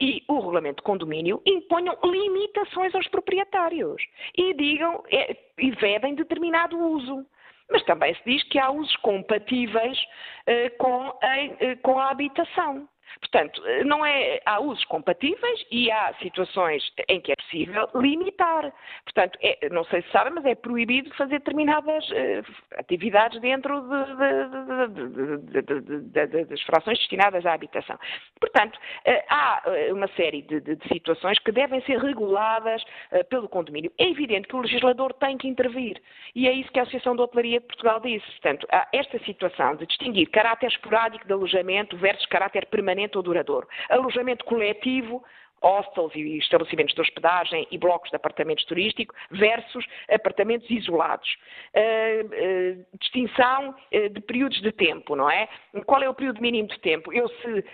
[0.01, 4.01] e o regulamento de condomínio imponham limitações aos proprietários
[4.37, 7.25] e digam é, e vedem determinado uso
[7.69, 12.87] mas também se diz que há usos compatíveis uh, com, a, uh, com a habitação.
[13.19, 18.71] Portanto, não é, há usos compatíveis e há situações em que é possível limitar.
[19.03, 22.43] Portanto, é, não sei se sabem, mas é proibido fazer determinadas uh,
[22.77, 27.97] atividades dentro de, de, de, das frações destinadas à habitação.
[28.39, 32.81] Portanto, uh, há eh, uma série de, situações que devem ser reguladas
[33.11, 33.91] uh, pelo condomínio.
[33.97, 36.01] É evidente que o legislador tem que intervir
[36.35, 38.25] e é isso que a Associação de Hotelaria de Portugal disse.
[38.25, 43.23] Portanto, há esta situação de distinguir caráter esporádico de alojamento versus caráter permanente permanente ou
[43.23, 43.67] duradouro.
[43.89, 45.23] Alojamento coletivo,
[45.61, 51.29] hostels e estabelecimentos de hospedagem e blocos de apartamentos turísticos versus apartamentos isolados.
[51.75, 55.47] Uh, uh, distinção uh, de períodos de tempo, não é?
[55.85, 57.13] Qual é o período mínimo de tempo?
[57.13, 57.65] Eu, se,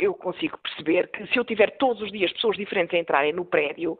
[0.00, 3.44] eu consigo perceber que se eu tiver todos os dias pessoas diferentes a entrarem no
[3.44, 3.98] prédio,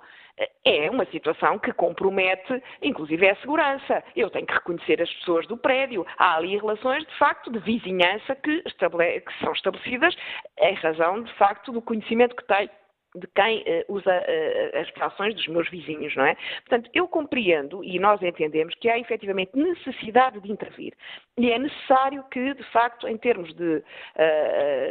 [0.64, 4.02] é uma situação que compromete, inclusive, a segurança.
[4.16, 6.06] Eu tenho que reconhecer as pessoas do prédio.
[6.16, 10.14] Há ali relações, de facto, de vizinhança que, que são estabelecidas
[10.58, 12.70] em razão, de facto, do conhecimento que tenho
[13.14, 16.34] de quem uh, usa uh, as relações dos meus vizinhos, não é?
[16.66, 20.94] Portanto, eu compreendo e nós entendemos que há efetivamente necessidade de intervir.
[21.38, 23.82] E é necessário que, de facto, em termos de uh,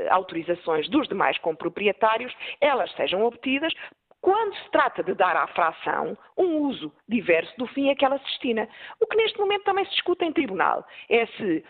[0.10, 3.73] autorizações dos demais comproprietários, elas sejam obtidas
[4.22, 8.19] quando se trata de dar à fração um uso diverso do fim a que ela
[8.19, 8.68] se destina.
[8.99, 11.64] O que neste momento também se discute em tribunal é se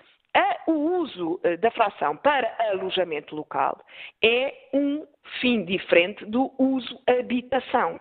[0.67, 3.79] o uso eh, da fração para alojamento local
[4.23, 5.05] é um
[5.39, 7.99] fim diferente do uso habitação.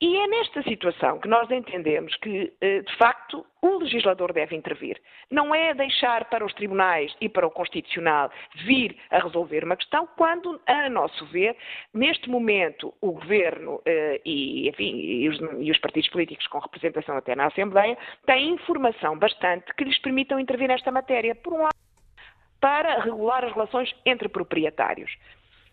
[0.00, 5.00] E é nesta situação que nós entendemos que, eh, de facto, o legislador deve intervir.
[5.30, 8.30] Não é deixar para os tribunais e para o Constitucional
[8.64, 11.56] vir a resolver uma questão, quando, a nosso ver,
[11.92, 17.16] neste momento, o Governo eh, e, enfim, e, os, e os partidos políticos com representação
[17.16, 21.34] até na Assembleia têm informação bastante que lhes permitam intervir nesta matéria.
[21.34, 21.76] Por um lado,
[22.60, 25.10] para regular as relações entre proprietários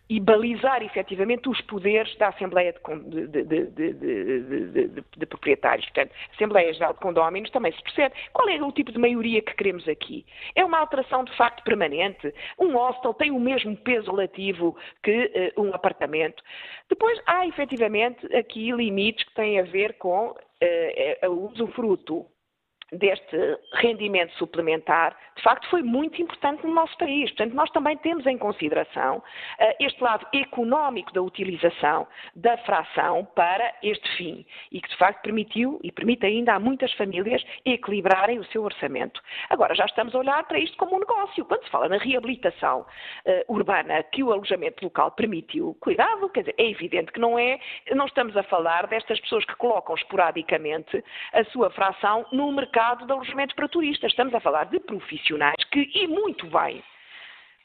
[0.08, 5.84] e balizar efetivamente os poderes da Assembleia de, de, de, de, Proprietários.
[5.86, 8.14] Portanto, Assembleia Geral de Condóminos também se percebe.
[8.32, 10.24] Qual é o tipo de maioria que queremos aqui?
[10.54, 12.32] É uma alteração de facto permanente?
[12.58, 16.42] Um hostel tem o mesmo peso relativo que uh, um apartamento?
[16.88, 22.26] Depois, há efetivamente aqui limites que têm a ver com uh, o usufruto
[22.92, 27.30] deste rendimento suplementar, de facto, foi muito importante no nosso país.
[27.30, 29.22] Portanto, nós também temos em consideração uh,
[29.80, 35.80] este lado económico da utilização da fração para este fim e que, de facto, permitiu
[35.82, 39.20] e permite ainda a muitas famílias equilibrarem o seu orçamento.
[39.50, 41.44] Agora, já estamos a olhar para isto como um negócio.
[41.44, 46.54] Quando se fala na reabilitação uh, urbana que o alojamento local permitiu, cuidado, quer dizer,
[46.56, 47.58] é evidente que não é,
[47.94, 51.02] não estamos a falar destas pessoas que colocam esporadicamente
[51.32, 54.12] a sua fração no mercado mercado de alojamentos para turistas.
[54.12, 56.84] Estamos a falar de profissionais que, e muito bem,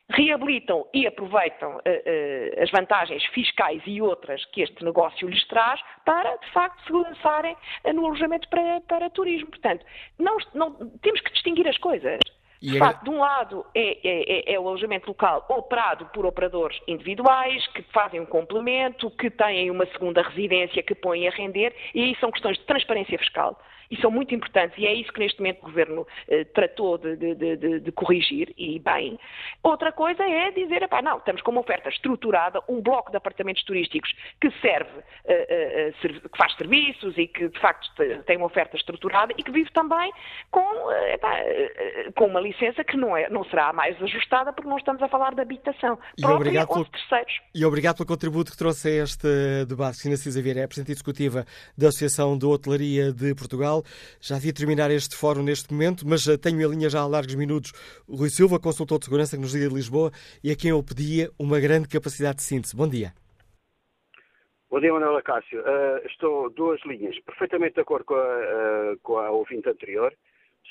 [0.09, 5.81] reabilitam e aproveitam uh, uh, as vantagens fiscais e outras que este negócio lhes traz
[6.05, 9.49] para, de facto, se lançarem uh, no alojamento para, para turismo.
[9.49, 9.85] Portanto,
[10.17, 10.71] não, não,
[11.01, 12.19] temos que distinguir as coisas.
[12.61, 16.79] De facto, de um lado é, é, é, é, o alojamento local operado por operadores
[16.87, 22.01] individuais que fazem um complemento, que têm uma segunda residência que põem a render, e
[22.03, 23.59] aí são questões de transparência fiscal
[23.91, 27.15] e são muito importantes, e é isso que neste momento o Governo eh, tratou de,
[27.15, 29.19] de, de, de, corrigir, e bem.
[29.61, 33.63] Outra coisa é dizer, epá, não, estamos com uma oferta estruturada, um bloco de apartamentos
[33.63, 37.91] turísticos que serve, eh, eh, que faz serviços e que de facto
[38.25, 40.11] tem uma oferta estruturada e que vive também
[40.49, 44.69] com, eh, epá, eh, com uma licença que não, é, não será mais ajustada porque
[44.69, 47.33] não estamos a falar de habitação e obrigado pelo, terceiros.
[47.53, 49.93] E obrigado pelo contributo que trouxe a este debate.
[49.93, 51.45] Cristina Cisa Vieira é a Presidente Executiva
[51.77, 53.80] da Associação de Hotelaria de Portugal.
[54.19, 57.35] Já devia terminar este fórum neste momento, mas eh, tenho em linha já há largos
[57.35, 57.71] minutos
[58.07, 60.11] o Rui Silva, consultor de segurança que nos liga de Lisboa
[60.43, 62.75] e a quem eu pedia uma grande capacidade de síntese.
[62.75, 63.13] Bom dia.
[64.69, 65.59] Bom dia, Manuela Cássio.
[65.59, 67.19] Uh, estou duas linhas.
[67.25, 70.13] Perfeitamente de acordo com a, uh, com a ouvinte anterior.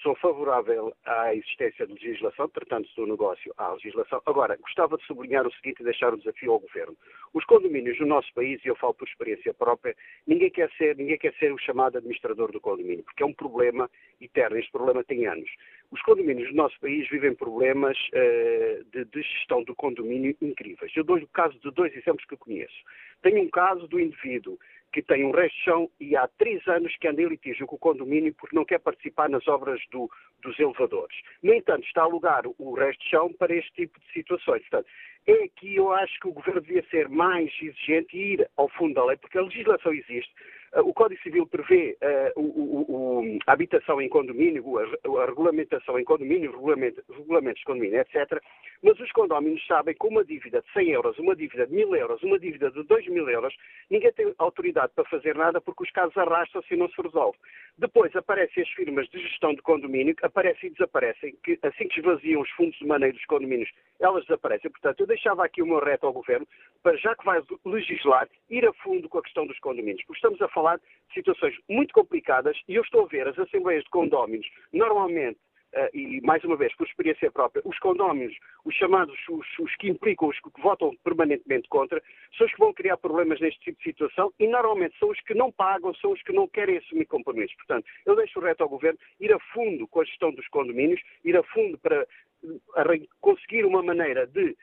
[0.02, 4.22] Sou favorável à existência de legislação, tratando-se do negócio à legislação.
[4.24, 6.96] Agora, gostava de sublinhar o seguinte e deixar o desafio ao Governo.
[7.34, 9.94] Os condomínios no nosso país, e eu falo por experiência própria,
[10.26, 13.90] ninguém quer ser, ninguém quer ser o chamado administrador do condomínio, porque é um problema
[14.18, 14.56] eterno.
[14.56, 15.50] Este problema tem anos.
[15.90, 20.92] Os condomínios no nosso país vivem problemas uh, de, de, gestão do condomínio incríveis.
[20.96, 22.82] Eu dou o caso de dois exemplos que eu conheço.
[23.20, 24.58] Tenho um caso do indivíduo
[24.92, 27.76] que tem um resto de chão e há três anos que anda em litígio com
[27.76, 30.10] o condomínio porque não quer participar nas obras do,
[30.42, 31.16] dos elevadores.
[31.42, 34.60] No entanto, está a alugar o resto de chão para este tipo de situações.
[34.62, 34.88] Portanto,
[35.26, 38.94] é que eu acho que o governo devia ser mais exigente e ir ao fundo
[38.94, 40.32] da lei, porque a legislação existe,
[40.76, 41.96] o Código Civil prevê
[42.36, 44.82] uh, o, o, a habitação em condomínio, a,
[45.22, 48.40] a regulamentação em condomínio, regulamento, regulamentos de condomínio, etc.
[48.82, 52.22] Mas os condóminos sabem que uma dívida de 100 euros, uma dívida de 1000 euros,
[52.22, 53.54] uma dívida de 2 mil euros,
[53.90, 57.36] ninguém tem autoridade para fazer nada porque os casos arrastam-se e não se resolve.
[57.76, 62.40] Depois aparecem as firmas de gestão de condomínio, aparecem e desaparecem, que assim que esvaziam
[62.40, 64.70] os fundos de maneio dos condomínios, elas desaparecem.
[64.70, 66.46] Portanto, eu deixava aqui o meu reto ao Governo
[66.82, 70.40] para, já que vai legislar, ir a fundo com a questão dos condomínios, porque estamos
[70.40, 70.59] a falar
[71.08, 75.38] de situações muito complicadas e eu estou a ver as assembleias de condóminos, normalmente,
[75.72, 79.88] Uh, e mais uma vez, por experiência própria, os condóminos, os chamados, os, os, que
[79.88, 82.02] implicam, os que votam permanentemente contra,
[82.36, 85.32] são os que vão criar problemas neste tipo de situação e normalmente são os que
[85.32, 87.54] não pagam, são os que não querem assumir compromissos.
[87.54, 91.00] Portanto, eu deixo o reto ao Governo ir a fundo com a gestão dos condomínios,
[91.24, 92.04] ir a fundo para
[92.42, 94.56] uh, conseguir uma maneira de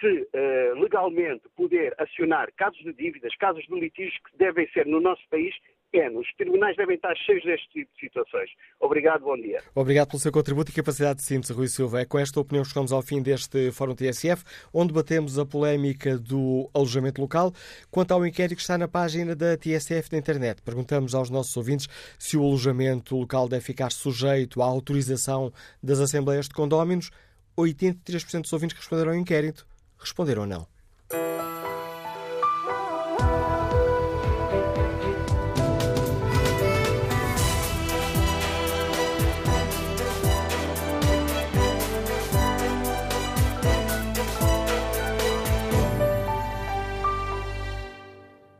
[0.00, 5.00] se uh, legalmente poder acionar casos de dívidas, casos de litígios que devem ser no
[5.00, 5.54] nosso país
[5.94, 6.26] pequenos.
[6.26, 8.50] Os tribunais devem estar cheios deste tipo de situações.
[8.80, 9.62] Obrigado, bom dia.
[9.74, 12.00] Obrigado pelo seu contributo e capacidade de síntese, Rui Silva.
[12.00, 14.42] É com esta opinião que chegamos ao fim deste Fórum TSF,
[14.72, 17.52] onde batemos a polémica do alojamento local.
[17.90, 21.86] Quanto ao inquérito que está na página da TSF na internet, perguntamos aos nossos ouvintes
[22.18, 25.52] se o alojamento local deve ficar sujeito à autorização
[25.82, 27.10] das assembleias de condóminos.
[27.56, 29.64] 83% dos ouvintes responderam ao inquérito
[30.04, 30.73] responderam não.